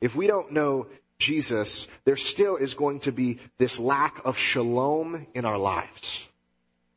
If 0.00 0.14
we 0.14 0.28
don't 0.28 0.52
know 0.52 0.86
Jesus, 1.20 1.86
there 2.04 2.16
still 2.16 2.56
is 2.56 2.74
going 2.74 3.00
to 3.00 3.12
be 3.12 3.38
this 3.58 3.78
lack 3.78 4.22
of 4.24 4.36
shalom 4.36 5.26
in 5.34 5.44
our 5.44 5.58
lives. 5.58 6.26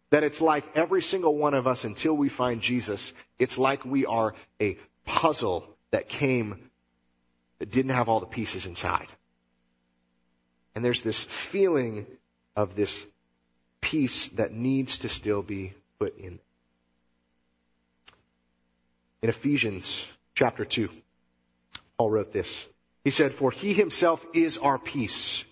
That 0.09 0.23
it's 0.23 0.41
like 0.41 0.65
every 0.75 1.01
single 1.01 1.35
one 1.37 1.53
of 1.53 1.67
us 1.67 1.83
until 1.83 2.13
we 2.13 2.29
find 2.29 2.61
Jesus, 2.61 3.13
it's 3.37 3.57
like 3.57 3.85
we 3.85 4.05
are 4.05 4.33
a 4.59 4.77
puzzle 5.05 5.67
that 5.91 6.07
came 6.07 6.69
that 7.59 7.69
didn't 7.69 7.91
have 7.91 8.09
all 8.09 8.19
the 8.19 8.25
pieces 8.25 8.65
inside. 8.65 9.07
And 10.73 10.83
there's 10.83 11.03
this 11.03 11.23
feeling 11.23 12.07
of 12.55 12.75
this 12.75 13.05
peace 13.81 14.29
that 14.29 14.53
needs 14.53 14.99
to 14.99 15.09
still 15.09 15.41
be 15.41 15.73
put 15.99 16.17
in. 16.17 16.39
In 19.21 19.29
Ephesians 19.29 20.03
chapter 20.33 20.65
2, 20.65 20.89
Paul 21.97 22.09
wrote 22.09 22.33
this. 22.33 22.67
He 23.03 23.11
said, 23.11 23.33
For 23.33 23.51
he 23.51 23.73
himself 23.73 24.25
is 24.33 24.57
our 24.57 24.77
peace, 24.77 25.43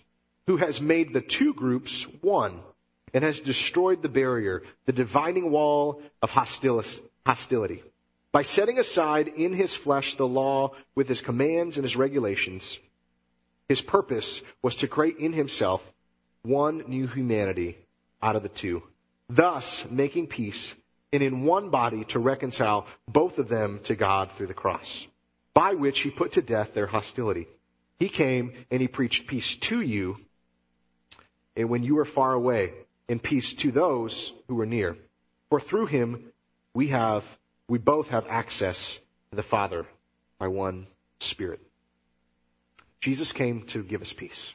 who 0.46 0.56
has 0.56 0.80
made 0.80 1.12
the 1.12 1.20
two 1.20 1.52
groups 1.54 2.04
one, 2.20 2.60
and 3.12 3.22
has 3.22 3.40
destroyed 3.40 4.02
the 4.02 4.08
barrier, 4.08 4.62
the 4.86 4.92
dividing 4.92 5.50
wall 5.50 6.02
of 6.22 6.30
hostility. 6.30 7.82
By 8.32 8.42
setting 8.42 8.78
aside 8.78 9.28
in 9.28 9.52
his 9.52 9.74
flesh 9.74 10.16
the 10.16 10.26
law 10.26 10.72
with 10.94 11.08
his 11.08 11.20
commands 11.20 11.76
and 11.76 11.84
his 11.84 11.96
regulations, 11.96 12.78
his 13.68 13.82
purpose 13.82 14.40
was 14.62 14.76
to 14.76 14.88
create 14.88 15.18
in 15.18 15.34
himself 15.34 15.86
one 16.42 16.84
new 16.88 17.06
humanity 17.06 17.76
out 18.22 18.36
of 18.36 18.42
the 18.42 18.48
two, 18.48 18.82
thus 19.28 19.84
making 19.90 20.28
peace 20.28 20.74
and 21.12 21.22
in 21.22 21.44
one 21.44 21.68
body 21.68 22.04
to 22.06 22.18
reconcile 22.18 22.86
both 23.06 23.38
of 23.38 23.48
them 23.48 23.80
to 23.84 23.94
God 23.94 24.32
through 24.32 24.46
the 24.46 24.54
cross, 24.54 25.06
by 25.54 25.74
which 25.74 26.00
he 26.00 26.10
put 26.10 26.32
to 26.32 26.42
death 26.42 26.74
their 26.74 26.86
hostility. 26.86 27.46
He 27.98 28.08
came 28.08 28.52
and 28.70 28.80
he 28.80 28.88
preached 28.88 29.26
peace 29.26 29.56
to 29.58 29.80
you, 29.80 30.16
and 31.56 31.68
when 31.68 31.82
you 31.82 31.96
were 31.96 32.04
far 32.04 32.32
away, 32.32 32.72
and 33.08 33.22
peace 33.22 33.52
to 33.54 33.70
those 33.70 34.32
who 34.48 34.54
were 34.54 34.66
near. 34.66 34.96
For 35.50 35.60
through 35.60 35.86
him 35.86 36.32
we 36.74 36.88
have, 36.88 37.24
we 37.68 37.78
both 37.78 38.08
have 38.08 38.26
access 38.26 38.98
to 39.30 39.36
the 39.36 39.42
Father 39.42 39.86
by 40.38 40.48
one 40.48 40.86
Spirit. 41.20 41.60
Jesus 43.00 43.32
came 43.32 43.62
to 43.68 43.82
give 43.82 44.02
us 44.02 44.12
peace. 44.12 44.52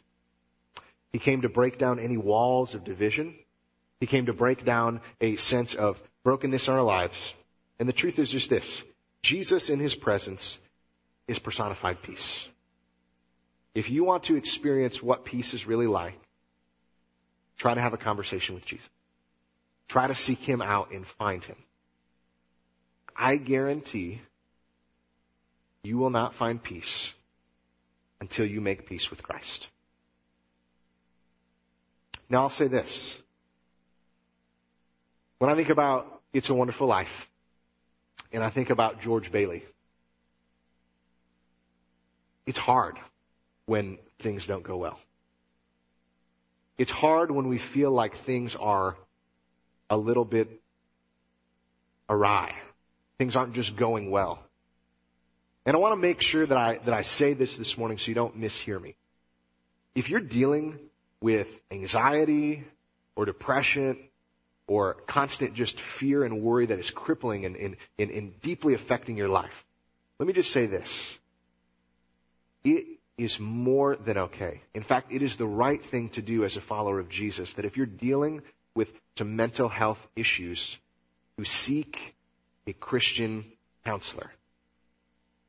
He 1.12 1.20
came 1.20 1.42
to 1.42 1.50
break 1.50 1.78
down 1.78 2.00
any 2.00 2.18
walls 2.18 2.74
of 2.74 2.84
division. 2.84 3.36
He 4.00 4.08
came 4.08 4.26
to 4.26 4.34
break 4.34 4.66
down 4.66 5.02
a 5.22 5.36
sense 5.36 5.76
of 5.76 6.02
brokenness 6.24 6.68
in 6.68 6.74
our 6.74 6.84
lives. 6.84 7.34
And 7.80 7.88
the 7.88 7.94
truth 7.94 8.20
is 8.20 8.30
just 8.30 8.50
this. 8.50 8.82
Jesus 9.22 9.70
in 9.70 9.80
his 9.80 9.96
presence 9.96 10.58
is 11.28 11.40
personified 11.40 12.02
peace. 12.02 12.48
If 13.74 13.90
you 13.90 14.04
want 14.04 14.24
to 14.26 14.36
experience 14.36 15.04
what 15.04 15.26
peace 15.26 15.54
is 15.54 15.68
really 15.68 15.88
like, 15.88 16.20
try 17.58 17.74
to 17.74 17.82
have 17.82 17.94
a 17.94 17.98
conversation 17.98 18.56
with 18.56 18.66
Jesus. 18.66 18.90
Try 19.88 20.08
to 20.08 20.16
seek 20.16 20.40
him 20.40 20.62
out 20.62 20.92
and 20.92 21.06
find 21.06 21.44
him. 21.44 21.58
I 23.16 23.38
guarantee 23.38 24.22
you 25.84 25.98
will 25.98 26.10
not 26.10 26.36
find 26.36 26.62
peace 26.62 27.14
until 28.20 28.46
you 28.46 28.62
make 28.62 28.88
peace 28.88 29.10
with 29.10 29.24
Christ. 29.24 29.68
Now 32.30 32.44
I'll 32.44 32.50
say 32.50 32.68
this. 32.68 33.16
When 35.40 35.52
I 35.52 35.56
think 35.56 35.70
about 35.70 36.18
it's 36.34 36.50
a 36.50 36.54
Wonderful 36.54 36.88
Life. 36.88 37.30
And 38.32 38.44
I 38.44 38.50
think 38.50 38.70
about 38.70 39.02
George 39.02 39.32
Bailey. 39.32 39.64
It's 42.48 42.58
hard 42.58 42.98
when 43.66 44.00
things 44.20 44.48
don't 44.48 44.64
go 44.64 44.78
well. 44.78 44.98
It's 46.78 46.92
hard 46.92 47.30
when 47.30 47.48
we 47.50 47.58
feel 47.58 47.92
like 47.92 48.16
things 48.16 48.56
are 48.56 48.96
a 49.90 49.98
little 49.98 50.26
bit 50.26 50.50
awry. 52.10 52.56
Things 53.18 53.36
aren't 53.36 53.54
just 53.54 53.76
going 53.76 54.10
well. 54.10 54.40
And 55.66 55.76
I 55.76 55.80
want 55.80 55.92
to 55.92 55.98
make 55.98 56.22
sure 56.22 56.46
that 56.46 56.58
I, 56.58 56.78
that 56.86 56.94
I 56.94 57.02
say 57.02 57.34
this 57.34 57.58
this 57.58 57.78
morning 57.78 57.98
so 57.98 58.08
you 58.08 58.16
don't 58.16 58.40
mishear 58.40 58.82
me. 58.82 58.96
If 59.94 60.10
you're 60.10 60.22
dealing 60.22 60.80
with 61.20 61.48
anxiety 61.70 62.64
or 63.16 63.26
depression 63.26 63.98
or 64.68 64.94
constant 65.08 65.54
just 65.54 65.82
fear 65.82 66.24
and 66.24 66.42
worry 66.42 66.68
that 66.68 66.80
is 66.80 66.92
crippling 66.92 67.46
and, 67.46 67.58
and, 67.58 67.76
and, 68.00 68.12
and 68.12 68.42
deeply 68.42 68.74
affecting 68.74 69.18
your 69.18 69.28
life. 69.28 69.66
Let 70.20 70.28
me 70.28 70.34
just 70.34 70.52
say 70.52 70.68
this. 70.68 71.18
It 72.68 72.86
is 73.18 73.40
more 73.40 73.96
than 73.96 74.18
okay. 74.18 74.62
In 74.74 74.84
fact, 74.84 75.12
it 75.12 75.22
is 75.22 75.38
the 75.38 75.48
right 75.48 75.84
thing 75.84 76.10
to 76.10 76.22
do 76.22 76.44
as 76.44 76.58
a 76.58 76.62
follower 76.62 77.00
of 77.00 77.10
Jesus 77.10 77.54
that 77.54 77.66
if 77.66 77.78
you're 77.78 77.86
dealing 77.86 78.42
with 78.76 78.92
some 79.18 79.36
mental 79.36 79.70
health 79.70 80.00
issues, 80.16 80.78
to 81.38 81.46
seek 81.46 82.16
a 82.66 82.74
Christian 82.74 83.46
counselor. 83.86 84.32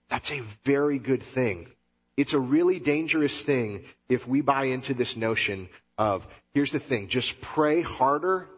That's 0.09 0.31
a 0.33 0.43
very 0.65 0.99
good 0.99 1.23
thing. 1.23 1.69
It's 2.17 2.35
a 2.35 2.41
really 2.41 2.79
dangerous 2.79 3.43
thing 3.43 3.85
if 4.09 4.27
we 4.27 4.41
buy 4.41 4.65
into 4.65 4.95
this 4.95 5.17
notion 5.17 5.69
of, 5.97 6.27
here's 6.55 6.73
the 6.73 6.79
thing, 6.79 7.09
just 7.09 7.41
pray 7.41 7.81
harder 7.83 8.49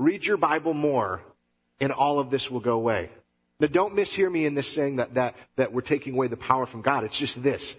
Read 0.00 0.24
your 0.24 0.38
Bible 0.38 0.72
more 0.72 1.20
and 1.78 1.92
all 1.92 2.20
of 2.20 2.30
this 2.30 2.50
will 2.50 2.60
go 2.60 2.72
away. 2.72 3.10
Now 3.60 3.66
don't 3.66 3.94
mishear 3.94 4.30
me 4.30 4.46
in 4.46 4.54
this 4.54 4.72
saying 4.72 4.96
that, 4.96 5.14
that, 5.14 5.34
that 5.56 5.72
we're 5.72 5.82
taking 5.82 6.14
away 6.14 6.28
the 6.28 6.36
power 6.36 6.66
from 6.66 6.80
God. 6.80 7.04
It's 7.04 7.18
just 7.18 7.40
this. 7.42 7.74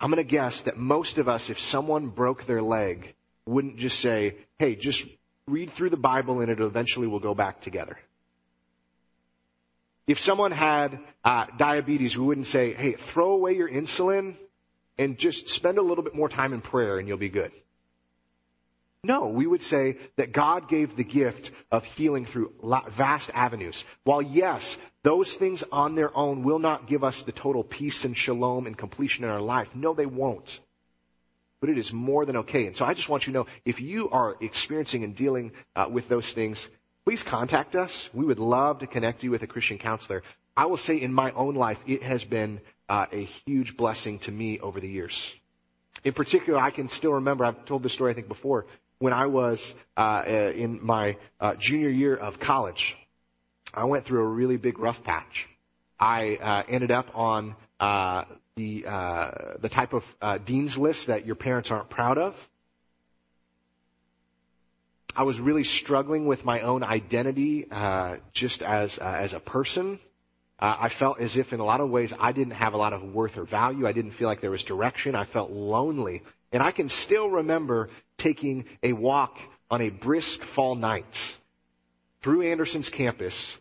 I'm 0.00 0.10
gonna 0.10 0.24
guess 0.24 0.62
that 0.62 0.76
most 0.76 1.18
of 1.18 1.28
us, 1.28 1.48
if 1.48 1.60
someone 1.60 2.08
broke 2.08 2.44
their 2.44 2.60
leg, 2.60 3.14
wouldn't 3.46 3.76
just 3.76 4.00
say, 4.00 4.36
hey, 4.58 4.74
just 4.74 5.06
read 5.46 5.70
through 5.72 5.90
the 5.90 5.96
Bible 5.96 6.40
and 6.40 6.50
it 6.50 6.60
eventually 6.60 7.06
will 7.06 7.20
go 7.20 7.34
back 7.34 7.60
together. 7.60 7.98
If 10.06 10.20
someone 10.20 10.52
had 10.52 10.98
uh, 11.24 11.46
diabetes, 11.56 12.18
we 12.18 12.26
wouldn't 12.26 12.46
say, 12.46 12.74
hey, 12.74 12.92
throw 12.92 13.32
away 13.32 13.56
your 13.56 13.70
insulin 13.70 14.34
and 14.98 15.16
just 15.16 15.48
spend 15.48 15.78
a 15.78 15.82
little 15.82 16.04
bit 16.04 16.14
more 16.14 16.28
time 16.28 16.52
in 16.52 16.60
prayer 16.60 16.98
and 16.98 17.08
you'll 17.08 17.16
be 17.16 17.30
good. 17.30 17.52
No, 19.04 19.26
we 19.26 19.46
would 19.46 19.62
say 19.62 19.98
that 20.16 20.32
God 20.32 20.68
gave 20.68 20.96
the 20.96 21.04
gift 21.04 21.52
of 21.70 21.84
healing 21.84 22.24
through 22.24 22.52
vast 22.90 23.30
avenues. 23.34 23.84
While 24.02 24.22
yes, 24.22 24.78
Those 25.04 25.34
things 25.34 25.62
on 25.70 25.94
their 25.94 26.16
own 26.16 26.42
will 26.42 26.58
not 26.58 26.88
give 26.88 27.04
us 27.04 27.22
the 27.22 27.32
total 27.32 27.62
peace 27.62 28.06
and 28.06 28.16
shalom 28.16 28.66
and 28.66 28.76
completion 28.76 29.24
in 29.24 29.30
our 29.30 29.40
life. 29.40 29.76
No, 29.76 29.92
they 29.92 30.06
won't. 30.06 30.58
But 31.60 31.68
it 31.68 31.76
is 31.76 31.92
more 31.92 32.24
than 32.24 32.38
okay. 32.38 32.66
And 32.66 32.74
so 32.74 32.86
I 32.86 32.94
just 32.94 33.10
want 33.10 33.26
you 33.26 33.34
to 33.34 33.38
know, 33.40 33.46
if 33.66 33.82
you 33.82 34.08
are 34.08 34.34
experiencing 34.40 35.04
and 35.04 35.14
dealing 35.14 35.52
uh, 35.76 35.88
with 35.90 36.08
those 36.08 36.32
things, 36.32 36.70
please 37.04 37.22
contact 37.22 37.76
us. 37.76 38.08
We 38.14 38.24
would 38.24 38.38
love 38.38 38.78
to 38.78 38.86
connect 38.86 39.22
you 39.22 39.30
with 39.30 39.42
a 39.42 39.46
Christian 39.46 39.76
counselor. 39.76 40.22
I 40.56 40.66
will 40.66 40.78
say 40.78 40.96
in 40.96 41.12
my 41.12 41.32
own 41.32 41.54
life, 41.54 41.78
it 41.86 42.02
has 42.02 42.24
been 42.24 42.62
uh, 42.88 43.04
a 43.12 43.24
huge 43.44 43.76
blessing 43.76 44.20
to 44.20 44.32
me 44.32 44.58
over 44.58 44.80
the 44.80 44.88
years. 44.88 45.34
In 46.02 46.14
particular, 46.14 46.58
I 46.58 46.70
can 46.70 46.88
still 46.88 47.12
remember, 47.12 47.44
I've 47.44 47.66
told 47.66 47.82
this 47.82 47.92
story 47.92 48.12
I 48.12 48.14
think 48.14 48.28
before, 48.28 48.64
when 49.04 49.12
I 49.12 49.26
was 49.26 49.74
uh, 49.98 50.22
in 50.26 50.80
my 50.82 51.18
uh, 51.38 51.56
junior 51.56 51.90
year 51.90 52.16
of 52.16 52.40
college, 52.40 52.96
I 53.74 53.84
went 53.84 54.06
through 54.06 54.22
a 54.22 54.26
really 54.26 54.56
big 54.56 54.78
rough 54.78 55.04
patch. 55.04 55.46
I 56.00 56.36
uh, 56.36 56.62
ended 56.66 56.90
up 56.90 57.08
on 57.14 57.54
uh, 57.78 58.24
the 58.56 58.86
uh, 58.86 59.30
the 59.60 59.68
type 59.68 59.92
of 59.92 60.04
uh, 60.22 60.38
dean's 60.38 60.78
list 60.78 61.08
that 61.08 61.26
your 61.26 61.34
parents 61.34 61.70
aren't 61.70 61.90
proud 61.90 62.16
of. 62.16 62.34
I 65.14 65.24
was 65.24 65.38
really 65.38 65.64
struggling 65.64 66.24
with 66.24 66.42
my 66.46 66.62
own 66.62 66.82
identity, 66.82 67.66
uh, 67.70 68.16
just 68.32 68.62
as 68.62 68.98
uh, 68.98 69.04
as 69.04 69.34
a 69.34 69.40
person. 69.40 69.98
Uh, 70.58 70.76
I 70.80 70.88
felt 70.88 71.20
as 71.20 71.36
if, 71.36 71.52
in 71.52 71.60
a 71.60 71.64
lot 71.64 71.82
of 71.82 71.90
ways, 71.90 72.10
I 72.18 72.32
didn't 72.32 72.54
have 72.54 72.72
a 72.72 72.78
lot 72.78 72.94
of 72.94 73.02
worth 73.02 73.36
or 73.36 73.44
value. 73.44 73.86
I 73.86 73.92
didn't 73.92 74.12
feel 74.12 74.28
like 74.28 74.40
there 74.40 74.50
was 74.50 74.64
direction. 74.64 75.14
I 75.14 75.24
felt 75.24 75.50
lonely, 75.50 76.22
and 76.52 76.62
I 76.62 76.70
can 76.70 76.88
still 76.88 77.28
remember 77.28 77.90
taking 78.16 78.66
a 78.82 78.92
walk 78.92 79.38
on 79.70 79.80
a 79.80 79.90
brisk 79.90 80.42
fall 80.42 80.74
night 80.74 81.36
through 82.22 82.42
Anderson's 82.42 82.88
campus 82.88 83.56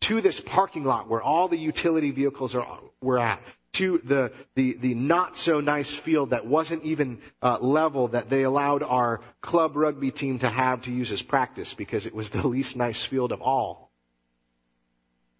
to 0.00 0.20
this 0.20 0.40
parking 0.40 0.84
lot 0.84 1.08
where 1.08 1.22
all 1.22 1.48
the 1.48 1.56
utility 1.56 2.10
vehicles 2.10 2.54
are, 2.54 2.78
were 3.00 3.18
at, 3.18 3.40
to 3.72 3.98
the, 4.04 4.32
the, 4.54 4.74
the 4.74 4.94
not 4.94 5.36
so 5.36 5.60
nice 5.60 5.92
field 5.92 6.30
that 6.30 6.46
wasn't 6.46 6.82
even 6.84 7.18
uh, 7.42 7.58
level 7.58 8.08
that 8.08 8.30
they 8.30 8.42
allowed 8.42 8.82
our 8.82 9.20
club 9.40 9.76
rugby 9.76 10.10
team 10.10 10.38
to 10.38 10.48
have 10.48 10.82
to 10.82 10.92
use 10.92 11.12
as 11.12 11.20
practice 11.20 11.74
because 11.74 12.06
it 12.06 12.14
was 12.14 12.30
the 12.30 12.46
least 12.48 12.76
nice 12.76 13.04
field 13.04 13.32
of 13.32 13.42
all. 13.42 13.90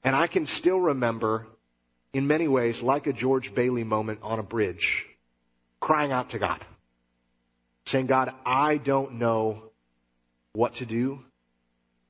And 0.04 0.14
I 0.14 0.26
can 0.26 0.46
still 0.46 0.78
remember, 0.78 1.46
in 2.12 2.26
many 2.26 2.46
ways, 2.46 2.82
like 2.82 3.06
a 3.06 3.12
George 3.12 3.54
Bailey 3.54 3.84
moment 3.84 4.20
on 4.22 4.38
a 4.38 4.42
bridge, 4.42 5.06
crying 5.80 6.12
out 6.12 6.30
to 6.30 6.38
God, 6.38 6.64
saying, 7.86 8.06
God, 8.06 8.32
I 8.44 8.76
don't 8.76 9.14
know 9.14 9.62
what 10.52 10.74
to 10.74 10.86
do. 10.86 11.20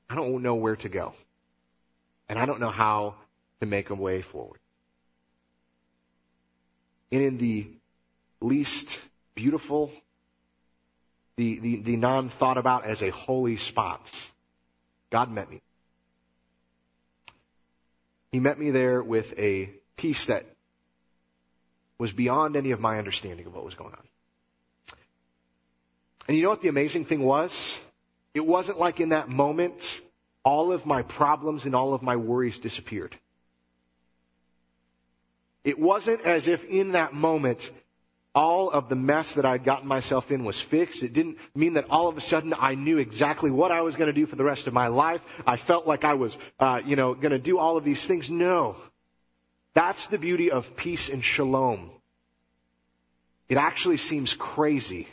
I 0.09 0.15
don't 0.15 0.41
know 0.41 0.55
where 0.55 0.75
to 0.77 0.89
go. 0.89 1.13
And 2.27 2.37
I 2.37 2.45
don't 2.45 2.59
know 2.59 2.71
how 2.71 3.15
to 3.61 3.65
make 3.65 3.89
a 3.89 3.95
way 3.95 4.21
forward. 4.21 4.59
And 7.11 7.21
in 7.21 7.37
the 7.37 7.67
least 8.41 8.99
beautiful, 9.35 9.91
the, 11.37 11.59
the, 11.59 11.81
the 11.81 11.95
non 11.95 12.29
thought 12.29 12.57
about 12.57 12.85
as 12.85 13.01
a 13.01 13.09
holy 13.09 13.57
spots, 13.57 14.27
God 15.09 15.31
met 15.31 15.49
me. 15.49 15.61
He 18.31 18.39
met 18.39 18.59
me 18.59 18.71
there 18.71 19.01
with 19.01 19.37
a 19.37 19.69
peace 19.95 20.25
that 20.25 20.45
was 21.97 22.11
beyond 22.11 22.55
any 22.55 22.71
of 22.71 22.79
my 22.79 22.97
understanding 22.97 23.45
of 23.45 23.55
what 23.55 23.63
was 23.63 23.75
going 23.75 23.93
on. 23.93 24.03
And 26.27 26.35
you 26.35 26.43
know 26.43 26.49
what 26.49 26.61
the 26.61 26.67
amazing 26.67 27.05
thing 27.05 27.23
was? 27.23 27.79
It 28.33 28.45
wasn't 28.45 28.79
like 28.79 28.99
in 28.99 29.09
that 29.09 29.29
moment 29.29 30.01
all 30.43 30.71
of 30.71 30.85
my 30.85 31.01
problems 31.01 31.65
and 31.65 31.73
all 31.75 31.93
of 31.93 32.01
my 32.01 32.15
worries 32.15 32.59
disappeared. 32.59 33.15
It 35.63 35.79
wasn't 35.79 36.21
as 36.21 36.47
if 36.47 36.63
in 36.63 36.93
that 36.93 37.13
moment 37.13 37.69
all 38.33 38.69
of 38.69 38.87
the 38.87 38.95
mess 38.95 39.33
that 39.33 39.45
I'd 39.45 39.63
gotten 39.63 39.87
myself 39.87 40.31
in 40.31 40.45
was 40.45 40.61
fixed. 40.61 41.01
It 41.01 41.13
didn't 41.13 41.37
mean 41.55 41.73
that 41.73 41.89
all 41.89 42.07
of 42.07 42.17
a 42.17 42.21
sudden 42.21 42.53
I 42.57 42.75
knew 42.75 42.99
exactly 42.99 43.49
what 43.49 43.71
I 43.71 43.81
was 43.81 43.95
going 43.95 44.07
to 44.07 44.13
do 44.13 44.27
for 44.27 44.35
the 44.35 44.43
rest 44.43 44.67
of 44.67 44.73
my 44.73 44.87
life. 44.87 45.21
I 45.45 45.55
felt 45.55 45.87
like 45.87 46.03
I 46.03 46.13
was, 46.13 46.37
uh, 46.59 46.81
you 46.85 46.95
know, 46.95 47.15
going 47.15 47.31
to 47.31 47.39
do 47.39 47.57
all 47.57 47.77
of 47.77 47.83
these 47.83 48.05
things. 48.05 48.29
No. 48.29 48.75
That's 49.73 50.07
the 50.07 50.17
beauty 50.17 50.51
of 50.51 50.75
peace 50.75 51.09
and 51.09 51.23
shalom. 51.23 51.89
It 53.49 53.57
actually 53.57 53.97
seems 53.97 54.33
crazy 54.35 55.07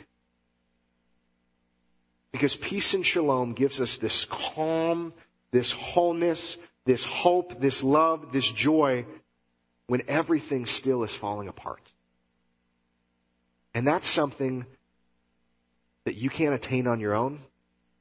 because 2.35 2.57
peace 2.57 2.93
and 2.93 3.05
shalom 3.05 3.53
gives 3.53 3.79
us 3.79 3.97
this 3.97 4.25
calm, 4.25 5.13
this 5.51 5.71
wholeness, 5.71 6.57
this 6.83 7.05
hope, 7.05 7.61
this 7.61 7.81
love, 7.81 8.33
this 8.33 8.51
joy 8.51 9.05
when 9.87 10.01
everything 10.09 10.65
still 10.65 11.03
is 11.03 11.15
falling 11.15 11.47
apart. 11.47 11.79
And 13.73 13.87
that's 13.87 14.05
something 14.05 14.65
that 16.03 16.15
you 16.15 16.29
can't 16.29 16.53
attain 16.53 16.87
on 16.87 16.99
your 16.99 17.13
own. 17.13 17.39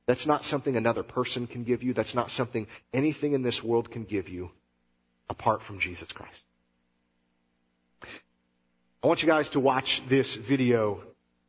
That's 0.07 0.27
not 0.27 0.44
something 0.44 0.77
another 0.77 1.05
person 1.05 1.47
can 1.47 1.62
give 1.62 1.85
you. 1.85 1.94
That's 1.94 2.16
not 2.16 2.33
something 2.33 2.66
anything 2.92 3.35
in 3.35 3.42
this 3.42 3.62
world 3.62 3.92
can 3.92 4.03
give 4.03 4.29
you 4.29 4.51
apart 5.31 5.62
from 5.62 5.79
Jesus 5.79 6.11
Christ. 6.11 6.42
I 9.01 9.07
want 9.07 9.23
you 9.23 9.29
guys 9.29 9.51
to 9.51 9.61
watch 9.61 10.03
this 10.09 10.35
video 10.35 11.03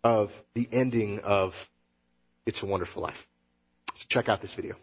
of 0.04 0.32
the 0.54 0.69
ending 0.71 1.21
of 1.21 1.56
It's 2.45 2.62
a 2.62 2.65
Wonderful 2.65 3.01
Life. 3.01 3.27
So 3.95 4.05
check 4.08 4.29
out 4.29 4.41
this 4.41 4.53
video. 4.53 4.75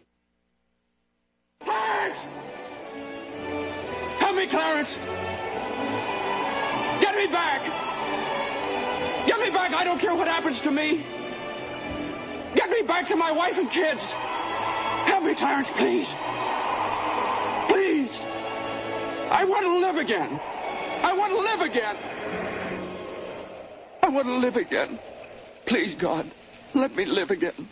Clarence! 1.61 2.17
Help 4.19 4.35
me, 4.35 4.47
Clarence! 4.47 4.95
Get 7.01 7.15
me 7.15 7.27
back! 7.27 7.61
Get 9.27 9.39
me 9.39 9.49
back! 9.49 9.73
I 9.73 9.83
don't 9.85 9.99
care 9.99 10.13
what 10.13 10.27
happens 10.27 10.59
to 10.61 10.71
me! 10.71 11.05
Get 12.53 12.69
me 12.69 12.81
back 12.81 13.07
to 13.07 13.15
my 13.15 13.31
wife 13.31 13.57
and 13.57 13.69
kids! 13.69 14.01
Help 14.01 15.23
me, 15.23 15.33
Clarence, 15.33 15.69
please! 15.71 16.13
Please! 17.69 18.19
I 19.31 19.45
want 19.47 19.65
to 19.65 19.77
live 19.77 19.97
again! 19.97 20.39
I 21.01 21.13
want 21.13 21.31
to 21.31 21.39
live 21.39 21.61
again! 21.61 21.97
I 24.01 24.09
want 24.09 24.27
to 24.27 24.35
live 24.35 24.57
again! 24.57 24.99
Please, 25.65 25.95
God, 25.95 26.29
let 26.73 26.95
me 26.95 27.05
live 27.05 27.31
again. 27.31 27.67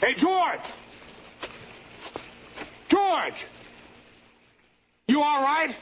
Hey, 0.00 0.14
George! 0.16 0.60
George! 2.88 3.46
You 5.06 5.20
all 5.20 5.42
right? 5.42 5.74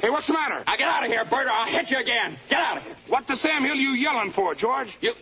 Hey, 0.00 0.10
what's 0.10 0.26
the 0.26 0.34
matter? 0.34 0.62
I 0.66 0.76
get 0.76 0.86
out 0.86 1.04
of 1.04 1.10
here, 1.10 1.24
Bert, 1.24 1.46
or 1.46 1.50
I'll 1.50 1.66
hit 1.66 1.90
you 1.90 1.98
again. 1.98 2.36
Get 2.48 2.60
out 2.60 2.76
of 2.76 2.82
here. 2.84 2.96
What 3.08 3.26
the 3.26 3.34
Sam 3.34 3.64
Hill 3.64 3.72
are 3.72 3.74
you 3.74 3.90
yelling 3.90 4.32
for, 4.32 4.54
George? 4.54 4.96
You. 5.00 5.14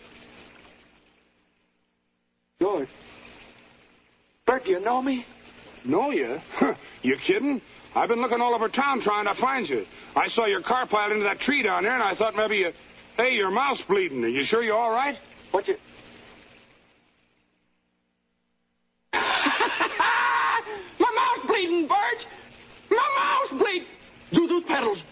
George. 2.61 2.89
Bert, 4.45 4.65
do 4.65 4.71
you 4.71 4.81
know 4.81 5.01
me? 5.01 5.25
Know 5.85 6.11
you? 6.11 6.41
you 7.03 7.17
kidding? 7.17 7.61
I've 7.95 8.09
been 8.09 8.21
looking 8.21 8.41
all 8.41 8.55
over 8.55 8.69
town 8.69 9.01
trying 9.01 9.27
to 9.27 9.35
find 9.35 9.69
you. 9.69 9.87
I 10.15 10.27
saw 10.29 10.47
your 10.47 10.63
car 10.63 10.87
piled 10.87 11.13
into 11.13 11.25
that 11.25 11.41
tree 11.41 11.63
down 11.63 11.85
there, 11.85 11.93
and 11.93 12.03
I 12.03 12.15
thought 12.15 12.37
maybe 12.37 12.59
you. 12.59 12.73
Hey, 13.17 13.35
your 13.35 13.51
mouth's 13.51 13.81
bleeding. 13.83 14.23
Are 14.25 14.29
you 14.29 14.45
sure 14.45 14.63
you're 14.63 14.77
all 14.77 14.91
right? 14.91 15.17
What 15.51 15.67
you. 15.69 15.77
My 19.13 19.31
mouth's 20.99 21.47
bleeding, 21.47 21.87
Bert! 21.89 22.27
My 22.91 23.09
mouth's 23.17 23.53
bleeding! 23.53 23.89
Zuzu's 24.33 24.65
petals! 24.65 25.03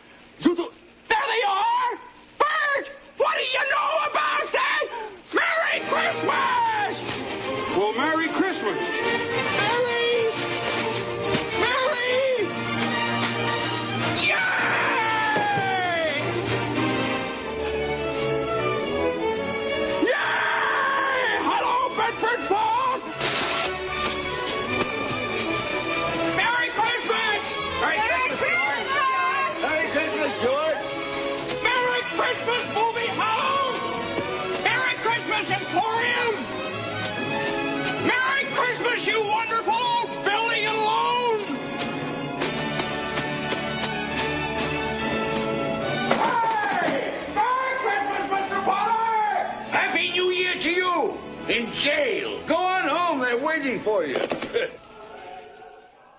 In 51.48 51.70
jail. 51.74 52.40
Go 52.46 52.56
on 52.56 52.88
home. 52.88 53.20
They're 53.20 53.38
waiting 53.44 53.82
for 53.82 54.04
you. 54.04 54.14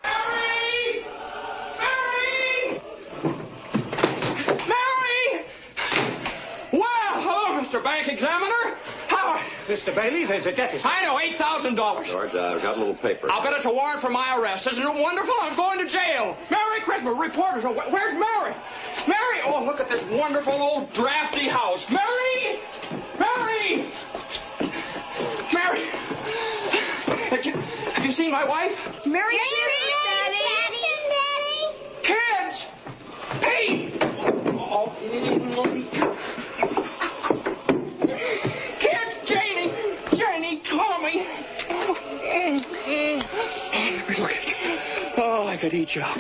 Mary! 0.04 1.04
Mary! 1.80 2.82
Mary! 4.46 5.46
Well, 6.72 7.22
hello, 7.22 7.60
Mr. 7.60 7.84
Bank 7.84 8.08
Examiner. 8.08 8.78
How? 9.08 9.42
Mr. 9.68 9.96
Bailey, 9.96 10.26
there's 10.26 10.46
a 10.46 10.52
deficit. 10.56 10.86
I 10.86 11.02
know, 11.02 11.20
eight 11.20 11.38
thousand 11.38 11.74
dollars. 11.74 12.08
George, 12.08 12.36
uh, 12.36 12.54
I've 12.58 12.62
got 12.62 12.76
a 12.78 12.80
little 12.80 12.94
paper. 12.94 13.32
I'll 13.32 13.42
bet 13.42 13.54
it's 13.54 13.66
a 13.66 13.74
warrant 13.74 14.02
for 14.02 14.12
my 14.12 14.38
arrest. 14.40 14.68
Isn't 14.68 14.84
it 14.84 14.94
wonderful? 15.02 15.34
I'm 15.42 15.56
going 15.56 15.80
to 15.80 15.88
jail. 15.92 16.38
Merry 16.52 16.82
Christmas. 16.82 17.16
Reporters. 17.18 17.64
Oh, 17.66 17.74
where's 17.74 18.14
Mary? 18.14 18.54
Mary! 19.08 19.42
Oh, 19.44 19.64
look 19.66 19.80
at 19.80 19.90
this 19.90 20.04
wonderful 20.12 20.54
old 20.54 20.94
drafty 20.94 21.50
house. 21.50 21.84
Mary! 21.90 22.04
Mary! 22.04 22.35
Have 27.36 27.46
you, 27.46 27.52
have 27.52 28.06
you 28.06 28.14
seen 28.14 28.32
my 28.32 28.46
wife? 28.46 28.72
Mary 29.06 29.38
Kids! 32.02 32.66
Pete! 33.42 33.98
Oh. 34.58 34.96
Kids! 38.80 39.18
Janie! 39.26 39.74
Janie, 40.16 40.62
call 40.62 41.02
me! 41.02 41.28
Look 44.18 44.32
at 44.32 45.18
Oh, 45.18 45.46
I 45.46 45.58
could 45.60 45.74
eat 45.74 45.94
you 45.94 46.04
up. 46.04 46.18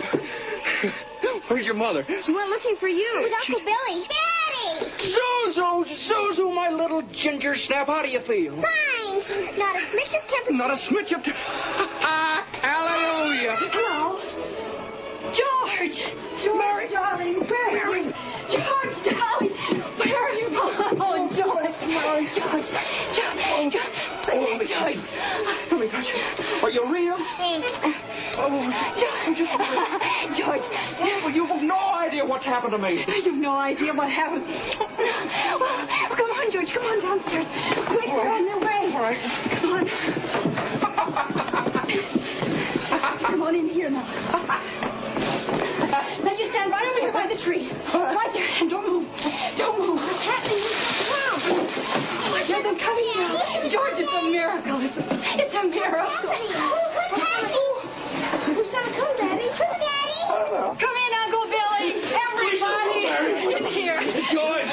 Where's 1.48 1.66
your 1.66 1.76
mother? 1.76 2.06
She 2.20 2.34
went 2.34 2.50
looking 2.50 2.76
for 2.76 2.90
you. 2.90 3.22
With 3.22 3.32
Uncle 3.32 3.62
Billy. 3.62 4.02
Daddy! 4.02 4.35
Zuzu! 4.82 5.86
Zuzu, 5.86 6.54
my 6.54 6.70
little 6.70 7.02
ginger 7.04 7.56
snap, 7.56 7.88
how 7.88 8.02
do 8.02 8.10
you 8.10 8.20
feel? 8.20 8.54
Fine. 8.56 9.58
Not 9.58 9.76
a 9.76 9.86
smidge 9.86 10.14
of 10.16 10.28
temper. 10.28 10.54
Not 10.54 10.72
a 10.72 10.76
smidge 10.76 11.12
of... 11.14 11.26
Hallelujah! 12.62 13.56
Hello. 13.56 14.20
George! 15.34 16.06
George, 16.42 16.92
darling, 16.92 17.40
where 17.48 17.98
you? 17.98 18.14
George, 18.50 19.04
darling, 19.04 19.52
where 19.98 20.18
are 20.18 20.34
you? 20.34 20.48
Oh, 20.52 20.72
oh, 20.80 20.98
oh 21.00 21.28
George, 21.36 21.76
George, 21.80 22.34
George, 22.36 22.72
George, 23.14 23.74
George, 23.74 23.76
Oh, 24.28 24.48
oh 24.48 24.58
Miss 24.58 24.70
George. 24.70 25.02
Let 25.72 25.80
me 25.80 25.88
you. 26.76 26.94
Real? 26.94 27.16
Oh, 28.38 28.52
George, 29.00 29.38
George, 30.38 30.70
well, 31.00 31.32
you 31.32 31.46
have 31.46 31.64
no 31.64 31.80
idea 31.94 32.26
what's 32.26 32.44
happened 32.44 32.74
to 32.74 32.78
me. 32.78 33.00
you 33.00 33.24
have 33.24 33.34
no 33.34 33.56
idea 33.56 33.94
what 33.94 34.10
happened. 34.10 34.44
Oh, 34.78 36.08
come 36.16 36.32
on, 36.32 36.52
George, 36.52 36.72
come 36.72 36.86
on 36.86 37.00
downstairs. 37.02 37.48
Quick, 37.88 38.08
they're 38.08 38.30
on 38.30 38.46
their 38.46 38.60
way. 38.60 38.94
All 38.94 39.02
right. 39.02 39.18
Come 39.62 39.74
on. 39.74 39.88
Come 43.20 43.42
on 43.42 43.56
in 43.56 43.70
here 43.70 43.90
now. 43.90 44.04
Now 46.24 46.32
you 46.32 46.50
stand 46.50 46.72
right 46.72 46.88
over 46.88 47.00
here 47.00 47.14
by 47.14 47.28
the 47.28 47.38
tree. 47.38 47.72
Right 47.94 48.34
there, 48.34 48.48
and 48.60 48.70
don't 48.70 48.86
move. 48.86 49.08
Don't 49.58 49.80
move. 49.80 50.02
What's 50.02 50.20
happening? 50.20 50.75
Wow. 52.56 52.62
I 52.62 52.64
hear 52.64 52.72
them 52.72 52.80
coming 52.80 53.08
now. 53.16 53.36
George, 53.68 54.00
it's 54.00 54.14
a 54.14 54.22
miracle. 54.32 54.80
It's 54.80 54.96
a, 54.98 55.04
it's 55.44 55.56
a 55.56 55.64
miracle. 55.68 56.08
What's 56.24 57.20
happening? 57.20 58.56
Who's 58.56 58.70
gonna 58.70 58.96
come, 58.96 59.12
Daddy? 59.18 59.50
Come, 59.50 59.76
Daddy. 59.76 60.80
Come 60.80 60.96
in, 60.96 61.12
Uncle 61.20 61.52
Billy. 61.52 62.00
Everybody 62.16 63.12
in 63.56 63.66
here. 63.74 64.00
George! 64.32 64.72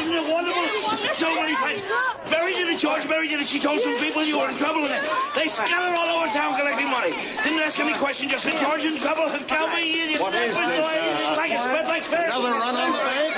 Isn't 0.00 0.14
it 0.14 0.26
wonderful? 0.30 0.62
So 1.16 1.34
many 1.34 1.54
friends. 1.56 1.82
Mary 2.30 2.52
did 2.54 2.68
it, 2.68 2.78
George. 3.30 3.40
Mary 3.40 3.42
did. 3.42 3.48
She 3.48 3.60
told 3.60 3.80
some 3.80 3.98
people 3.98 4.24
you 4.24 4.38
were 4.38 4.50
in 4.50 4.58
trouble 4.58 4.82
with 4.82 4.90
it. 4.92 5.02
They 5.34 5.48
scattered 5.48 5.94
all 5.94 6.22
over 6.22 6.32
town 6.32 6.58
collecting 6.58 6.90
money. 6.90 7.10
Didn't 7.10 7.60
ask 7.60 7.78
any 7.78 7.96
questions. 7.98 8.30
Just 8.30 8.44
said, 8.44 8.58
George 8.60 8.84
in 8.84 8.98
trouble. 8.98 9.26
And 9.26 9.46
tell 9.46 9.68
me, 9.68 10.12
you 10.12 10.20
What 10.20 10.34
is 10.34 10.54
this, 10.54 10.78
uh, 10.78 11.34
like 11.36 11.50
a 11.50 11.62
spread 11.62 11.86
like 11.86 12.04
fair. 12.04 12.26
Another 12.26 12.52
run 12.52 12.76
on 12.76 12.92
the 12.92 12.98
bank? 12.98 13.34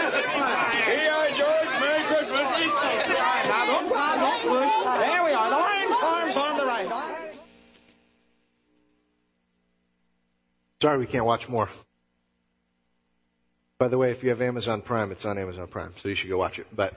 Here 0.85 1.05
you 1.05 1.11
are, 1.11 1.29
George. 1.37 1.69
Merry 1.81 2.05
Christmas. 2.09 2.49
Now, 3.13 3.67
don't, 3.67 3.89
now, 3.91 4.17
don't 4.17 4.43
push. 4.43 4.73
There 5.01 5.25
we 5.25 5.33
are. 5.33 5.51
The 5.51 5.57
Lion 5.57 5.89
Farm's 6.01 6.37
on 6.37 6.57
the 6.57 6.65
right. 6.65 7.35
Sorry 10.81 10.99
we 10.99 11.07
can't 11.07 11.27
watch 11.27 11.49
more. 11.49 11.69
By 13.79 13.89
the 13.89 13.99
way, 13.99 14.13
if 14.13 14.23
you 14.23 14.31
have 14.31 14.41
Amazon 14.41 14.83
Prime, 14.83 15.11
it's 15.11 15.25
on 15.25 15.39
Amazon 15.39 15.67
Prime, 15.67 15.93
so 16.01 16.09
you 16.09 16.15
should 16.15 16.31
go 16.31 16.39
watch 16.39 16.59
it. 16.61 16.67
But 16.75 16.95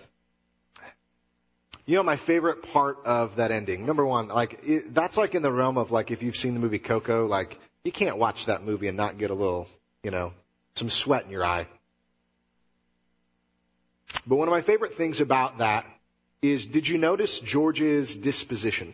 you 1.85 1.95
know, 1.95 2.03
my 2.03 2.15
favorite 2.15 2.63
part 2.73 2.97
of 3.05 3.35
that 3.35 3.51
ending, 3.51 3.85
number 3.85 4.05
one, 4.05 4.27
like 4.27 4.59
it, 4.63 4.93
that's 4.93 5.17
like 5.17 5.35
in 5.35 5.43
the 5.43 5.51
realm 5.51 5.77
of 5.77 5.91
like 5.91 6.11
if 6.11 6.23
you've 6.23 6.37
seen 6.37 6.53
the 6.53 6.59
movie 6.59 6.79
Coco, 6.79 7.27
like 7.27 7.59
you 7.83 7.91
can't 7.91 8.17
watch 8.17 8.47
that 8.47 8.63
movie 8.63 8.87
and 8.87 8.97
not 8.97 9.17
get 9.17 9.29
a 9.29 9.35
little, 9.35 9.67
you 10.03 10.11
know, 10.11 10.33
some 10.73 10.89
sweat 10.89 11.25
in 11.25 11.31
your 11.31 11.45
eye. 11.45 11.67
But 14.25 14.37
one 14.37 14.47
of 14.47 14.51
my 14.51 14.61
favorite 14.61 14.95
things 14.95 15.21
about 15.21 15.59
that 15.59 15.85
is, 16.41 16.65
did 16.65 16.87
you 16.87 16.97
notice 16.97 17.39
George's 17.39 18.15
disposition? 18.15 18.93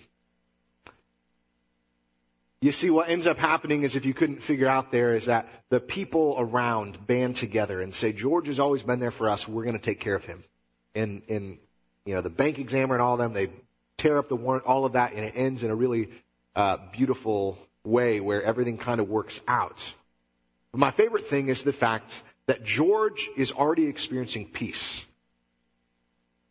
You 2.59 2.71
see, 2.71 2.89
what 2.89 3.09
ends 3.09 3.25
up 3.25 3.37
happening 3.37 3.83
is 3.83 3.95
if 3.95 4.05
you 4.05 4.13
couldn't 4.13 4.43
figure 4.43 4.67
out 4.67 4.91
there 4.91 5.15
is 5.15 5.25
that 5.25 5.47
the 5.69 5.79
people 5.79 6.35
around 6.37 7.07
band 7.07 7.37
together 7.37 7.81
and 7.81 7.95
say, 7.95 8.13
George 8.13 8.47
has 8.47 8.59
always 8.59 8.83
been 8.83 8.99
there 8.99 9.11
for 9.11 9.29
us. 9.29 9.47
We're 9.47 9.63
going 9.63 9.77
to 9.77 9.83
take 9.83 9.99
care 9.99 10.13
of 10.13 10.23
him. 10.25 10.43
And, 10.93 11.23
and, 11.27 11.57
you 12.05 12.15
know, 12.15 12.21
the 12.21 12.29
bank 12.29 12.59
examiner 12.59 12.95
and 12.95 13.01
all 13.01 13.17
them, 13.17 13.33
they 13.33 13.49
tear 13.97 14.17
up 14.17 14.29
the 14.29 14.35
warrant, 14.35 14.65
all 14.65 14.85
of 14.85 14.93
that, 14.93 15.13
and 15.13 15.23
it 15.23 15.33
ends 15.35 15.63
in 15.63 15.69
a 15.69 15.75
really, 15.75 16.09
uh, 16.55 16.77
beautiful 16.91 17.57
way 17.83 18.19
where 18.19 18.43
everything 18.43 18.77
kind 18.77 18.99
of 18.99 19.09
works 19.09 19.39
out. 19.47 19.93
But 20.71 20.79
my 20.79 20.91
favorite 20.91 21.27
thing 21.27 21.49
is 21.49 21.63
the 21.63 21.73
fact 21.73 22.23
that 22.47 22.63
George 22.63 23.29
is 23.37 23.51
already 23.51 23.85
experiencing 23.85 24.47
peace. 24.47 25.01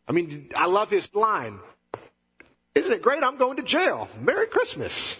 I 0.07 0.13
mean, 0.13 0.49
I 0.55 0.65
love 0.67 0.89
his 0.89 1.13
line. 1.13 1.59
Isn't 2.75 2.91
it 2.91 3.01
great? 3.01 3.23
I'm 3.23 3.37
going 3.37 3.57
to 3.57 3.63
jail. 3.63 4.07
Merry 4.19 4.47
Christmas. 4.47 5.17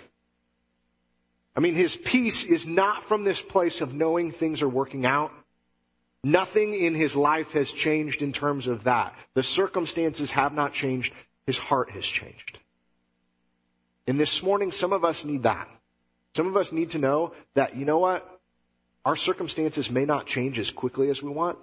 I 1.55 1.59
mean, 1.59 1.75
his 1.75 1.95
peace 1.95 2.43
is 2.43 2.65
not 2.65 3.03
from 3.03 3.23
this 3.23 3.41
place 3.41 3.81
of 3.81 3.93
knowing 3.93 4.31
things 4.31 4.61
are 4.61 4.69
working 4.69 5.05
out. 5.05 5.31
Nothing 6.23 6.75
in 6.75 6.93
his 6.93 7.15
life 7.15 7.51
has 7.51 7.71
changed 7.71 8.21
in 8.21 8.31
terms 8.31 8.67
of 8.67 8.83
that. 8.83 9.15
The 9.33 9.43
circumstances 9.43 10.31
have 10.31 10.53
not 10.53 10.73
changed. 10.73 11.13
His 11.45 11.57
heart 11.57 11.91
has 11.91 12.05
changed. 12.05 12.59
And 14.05 14.19
this 14.19 14.43
morning, 14.43 14.71
some 14.71 14.93
of 14.93 15.03
us 15.03 15.25
need 15.25 15.43
that. 15.43 15.67
Some 16.35 16.47
of 16.47 16.57
us 16.57 16.71
need 16.71 16.91
to 16.91 16.99
know 16.99 17.33
that, 17.55 17.75
you 17.75 17.85
know 17.85 17.97
what? 17.97 18.27
Our 19.03 19.15
circumstances 19.15 19.89
may 19.89 20.05
not 20.05 20.27
change 20.27 20.59
as 20.59 20.69
quickly 20.69 21.09
as 21.09 21.23
we 21.23 21.31
want. 21.31 21.57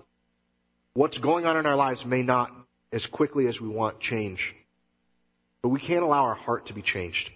What's 0.92 1.18
going 1.18 1.46
on 1.46 1.56
in 1.56 1.66
our 1.66 1.76
lives 1.76 2.04
may 2.04 2.22
not 2.22 2.50
as 2.92 3.06
quickly 3.06 3.46
as 3.46 3.60
we 3.60 3.68
want 3.68 4.00
change. 4.00 4.56
But 5.62 5.68
we 5.68 5.78
can't 5.78 6.02
allow 6.02 6.24
our 6.24 6.34
heart 6.34 6.66
to 6.66 6.74
be 6.74 6.82
changed. 6.82 7.30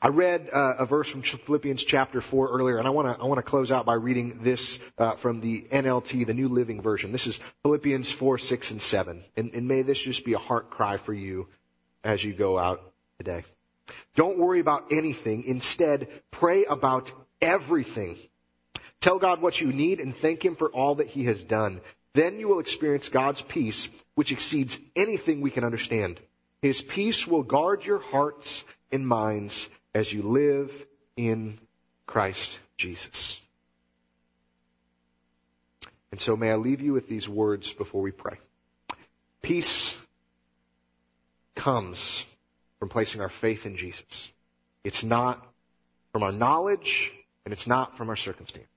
I 0.00 0.08
read 0.08 0.50
uh, 0.52 0.74
a 0.78 0.84
verse 0.84 1.08
from 1.08 1.22
Philippians 1.22 1.82
chapter 1.82 2.20
4 2.20 2.50
earlier, 2.50 2.76
and 2.76 2.86
I 2.86 2.90
want 2.90 3.08
to 3.08 3.22
I 3.22 3.26
want 3.26 3.38
to 3.38 3.42
close 3.42 3.70
out 3.70 3.86
by 3.86 3.94
reading 3.94 4.40
this 4.42 4.78
uh, 4.98 5.16
from 5.16 5.40
the 5.40 5.62
NLT, 5.62 6.26
the 6.26 6.34
New 6.34 6.48
Living 6.48 6.82
Version. 6.82 7.12
This 7.12 7.26
is 7.26 7.40
Philippians 7.62 8.10
4, 8.10 8.36
6, 8.36 8.70
and 8.72 8.82
7. 8.82 9.24
And, 9.36 9.54
and 9.54 9.66
may 9.66 9.82
this 9.82 9.98
just 9.98 10.24
be 10.24 10.34
a 10.34 10.38
heart 10.38 10.68
cry 10.70 10.98
for 10.98 11.14
you 11.14 11.48
as 12.04 12.22
you 12.22 12.34
go 12.34 12.58
out 12.58 12.92
today. 13.16 13.44
Don't 14.14 14.38
worry 14.38 14.60
about 14.60 14.92
anything. 14.92 15.44
Instead, 15.44 16.08
pray 16.30 16.66
about 16.66 17.10
everything. 17.40 18.18
Tell 19.00 19.18
God 19.18 19.40
what 19.40 19.58
you 19.58 19.72
need 19.72 20.00
and 20.00 20.14
thank 20.14 20.44
Him 20.44 20.56
for 20.56 20.68
all 20.68 20.96
that 20.96 21.08
He 21.08 21.24
has 21.24 21.42
done. 21.42 21.80
Then 22.12 22.38
you 22.38 22.48
will 22.48 22.60
experience 22.60 23.08
God's 23.08 23.40
peace, 23.40 23.88
which 24.14 24.32
exceeds 24.32 24.78
anything 24.94 25.40
we 25.40 25.50
can 25.50 25.64
understand. 25.64 26.20
His 26.60 26.82
peace 26.82 27.26
will 27.26 27.42
guard 27.42 27.84
your 27.84 27.98
hearts 27.98 28.62
and 28.92 29.06
minds 29.06 29.68
as 29.96 30.12
you 30.12 30.20
live 30.20 30.70
in 31.16 31.58
Christ 32.06 32.58
Jesus. 32.76 33.40
And 36.12 36.20
so 36.20 36.36
may 36.36 36.50
I 36.50 36.56
leave 36.56 36.82
you 36.82 36.92
with 36.92 37.08
these 37.08 37.26
words 37.26 37.72
before 37.72 38.02
we 38.02 38.10
pray. 38.10 38.36
Peace 39.40 39.96
comes 41.54 42.26
from 42.78 42.90
placing 42.90 43.22
our 43.22 43.30
faith 43.30 43.64
in 43.64 43.78
Jesus. 43.78 44.28
It's 44.84 45.02
not 45.02 45.42
from 46.12 46.22
our 46.22 46.32
knowledge 46.32 47.10
and 47.46 47.52
it's 47.52 47.66
not 47.66 47.96
from 47.96 48.10
our 48.10 48.16
circumstance. 48.16 48.68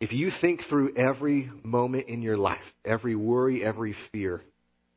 If 0.00 0.12
you 0.12 0.28
think 0.28 0.64
through 0.64 0.94
every 0.96 1.48
moment 1.62 2.08
in 2.08 2.20
your 2.20 2.36
life, 2.36 2.74
every 2.84 3.14
worry, 3.14 3.62
every 3.62 3.92
fear, 3.92 4.42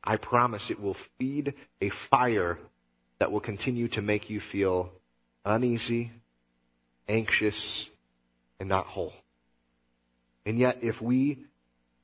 I 0.02 0.16
promise 0.16 0.70
it 0.72 0.80
will 0.80 0.96
feed 1.18 1.54
a 1.80 1.90
fire 1.90 2.58
that 3.18 3.32
will 3.32 3.40
continue 3.40 3.88
to 3.88 4.02
make 4.02 4.30
you 4.30 4.40
feel 4.40 4.92
uneasy, 5.44 6.10
anxious, 7.08 7.88
and 8.58 8.68
not 8.68 8.86
whole. 8.86 9.12
And 10.46 10.58
yet, 10.58 10.78
if 10.82 11.00
we 11.00 11.44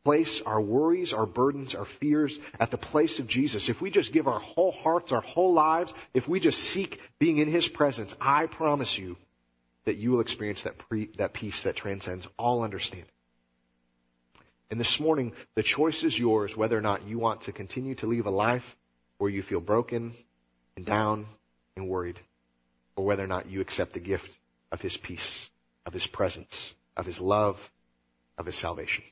place 0.05 0.41
our 0.43 0.61
worries, 0.61 1.13
our 1.13 1.27
burdens, 1.27 1.75
our 1.75 1.85
fears 1.85 2.39
at 2.59 2.71
the 2.71 2.79
place 2.79 3.19
of 3.19 3.27
Jesus, 3.27 3.69
if 3.69 3.83
we 3.83 3.91
just 3.91 4.13
give 4.13 4.29
our 4.29 4.41
whole 4.41 4.73
hearts, 4.73 5.13
our 5.13 5.21
whole 5.21 5.53
lives, 5.53 5.93
if 6.15 6.27
we 6.27 6.41
just 6.41 6.59
seek 6.59 7.01
being 7.19 7.39
in 7.39 7.49
His 7.49 7.69
presence, 7.69 8.15
I 8.21 8.47
promise 8.47 8.97
you 8.97 9.17
that 9.85 9.97
you 9.97 10.13
will 10.13 10.21
experience 10.21 10.63
that, 10.63 10.79
pre, 10.79 11.11
that 11.19 11.33
peace 11.33 11.65
that 11.65 11.77
transcends 11.77 12.27
all 12.39 12.63
understanding. 12.63 13.09
And 14.71 14.79
this 14.79 15.01
morning, 15.01 15.33
the 15.57 15.63
choice 15.63 16.05
is 16.05 16.19
yours 16.19 16.57
whether 16.57 16.79
or 16.79 16.83
not 16.83 17.07
you 17.07 17.19
want 17.19 17.43
to 17.43 17.53
continue 17.53 17.97
to 17.97 18.07
live 18.07 18.27
a 18.27 18.31
life 18.31 18.77
where 19.19 19.31
you 19.31 19.43
feel 19.43 19.61
broken 19.61 20.15
and 20.81 20.87
down 20.87 21.27
and 21.77 21.89
worried, 21.91 22.19
or 22.97 23.05
whether 23.05 23.23
or 23.23 23.27
not 23.27 23.51
you 23.51 23.61
accept 23.61 23.93
the 23.93 24.01
gift 24.01 24.31
of 24.73 24.81
His 24.81 24.97
peace, 24.97 25.51
of 25.85 25.93
His 25.93 26.07
presence, 26.07 26.75
of 26.97 27.05
His 27.05 27.21
love, 27.21 27.59
of 28.39 28.47
His 28.47 28.57
salvation. 28.57 29.05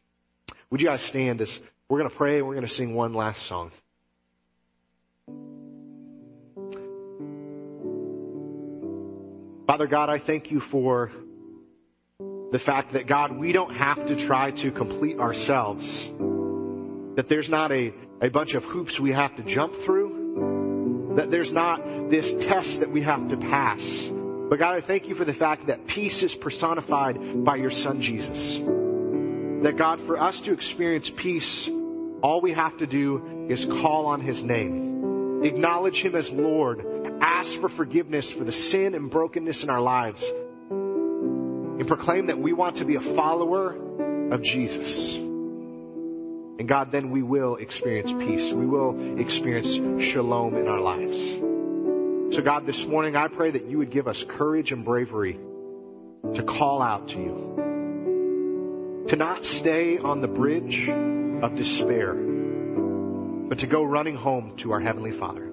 Would 0.71 0.81
you 0.81 0.87
guys 0.87 1.03
stand 1.03 1.43
as 1.43 1.61
we're 1.91 1.99
going 1.99 2.11
to 2.11 2.16
pray 2.16 2.39
and 2.39 2.47
we're 2.47 2.55
going 2.55 2.66
to 2.66 2.73
sing 2.73 2.95
one 2.95 3.12
last 3.12 3.43
song. 3.43 3.71
Father 9.66 9.87
God, 9.87 10.09
I 10.09 10.16
thank 10.16 10.51
you 10.51 10.61
for 10.61 11.11
the 12.51 12.59
fact 12.59 12.95
that 12.95 13.07
God, 13.07 13.37
we 13.37 13.53
don't 13.53 13.75
have 13.75 14.07
to 14.07 14.16
try 14.16 14.53
to 14.53 14.71
complete 14.71 15.19
ourselves. 15.19 16.07
That 17.16 17.29
there's 17.29 17.51
not 17.51 17.73
a, 17.73 17.93
a 18.23 18.31
bunch 18.31 18.55
of 18.55 18.64
hoops 18.64 18.99
we 18.99 19.12
have 19.12 19.37
to 19.37 19.43
jump 19.43 19.75
through. 19.75 20.07
That 21.19 21.33
there's 21.33 21.53
not 21.53 22.11
this 22.11 22.33
test 22.47 22.79
that 22.79 22.93
we 22.93 23.03
have 23.03 23.31
to 23.31 23.37
pass. 23.37 24.09
But 24.12 24.61
God, 24.61 24.77
I 24.77 24.81
thank 24.81 25.09
you 25.09 25.16
for 25.16 25.25
the 25.25 25.35
fact 25.35 25.66
that 25.66 25.89
peace 25.89 26.23
is 26.23 26.33
personified 26.33 27.45
by 27.45 27.57
your 27.57 27.71
son 27.71 28.01
Jesus. 28.01 28.55
That 29.64 29.77
God, 29.77 30.01
for 30.03 30.16
us 30.16 30.41
to 30.43 30.53
experience 30.53 31.11
peace, 31.11 31.69
all 32.23 32.41
we 32.41 32.53
have 32.53 32.79
to 32.79 32.87
do 32.87 33.49
is 33.49 33.64
call 33.64 34.07
on 34.07 34.21
his 34.21 34.45
name. 34.45 35.43
Acknowledge 35.43 36.03
him 36.03 36.14
as 36.14 36.31
Lord. 36.31 36.87
Ask 37.21 37.61
for 37.61 37.69
forgiveness 37.69 38.31
for 38.31 38.45
the 38.45 38.53
sin 38.53 38.95
and 38.95 39.11
brokenness 39.11 39.64
in 39.64 39.71
our 39.71 39.81
lives 39.81 40.23
and 40.71 41.89
proclaim 41.89 42.27
that 42.27 42.39
we 42.39 42.53
want 42.53 42.77
to 42.77 42.85
be 42.85 42.95
a 42.95 43.01
follower 43.01 43.77
of 44.33 44.41
Jesus. 44.43 45.19
And 46.59 46.66
God, 46.66 46.90
then 46.90 47.11
we 47.11 47.22
will 47.22 47.56
experience 47.56 48.12
peace. 48.12 48.52
We 48.52 48.66
will 48.66 49.20
experience 49.20 49.74
shalom 50.02 50.56
in 50.56 50.66
our 50.66 50.80
lives. 50.80 51.16
So 52.34 52.42
God, 52.42 52.66
this 52.66 52.84
morning 52.84 53.14
I 53.16 53.28
pray 53.28 53.52
that 53.52 53.66
you 53.66 53.78
would 53.78 53.90
give 53.90 54.09
us 54.09 54.24
courage 54.24 54.72
and 54.72 54.84
bravery 54.84 55.38
to 56.34 56.42
call 56.42 56.82
out 56.82 57.09
to 57.09 57.20
you. 57.20 59.04
To 59.09 59.16
not 59.16 59.46
stay 59.46 59.98
on 59.98 60.20
the 60.20 60.28
bridge 60.28 60.88
of 60.88 61.54
despair, 61.54 62.12
but 62.14 63.61
to 63.61 63.66
go 63.66 63.84
running 63.84 64.16
home 64.16 64.56
to 64.59 64.72
our 64.72 64.80
Heavenly 64.80 65.12
Father. 65.12 65.46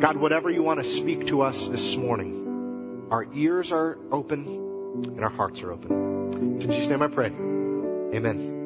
God, 0.00 0.16
whatever 0.18 0.50
you 0.50 0.62
want 0.62 0.82
to 0.82 0.84
speak 0.84 1.28
to 1.28 1.40
us 1.40 1.68
this 1.68 1.96
morning, 1.96 3.06
our 3.10 3.24
ears 3.32 3.72
are 3.72 3.96
open 4.12 4.44
and 5.06 5.20
our 5.22 5.30
hearts 5.30 5.62
are 5.62 5.72
open. 5.72 5.92
In 6.34 6.60
Jesus' 6.60 6.88
name 6.88 7.00
I 7.00 7.06
pray. 7.08 7.30
Amen. 8.16 8.65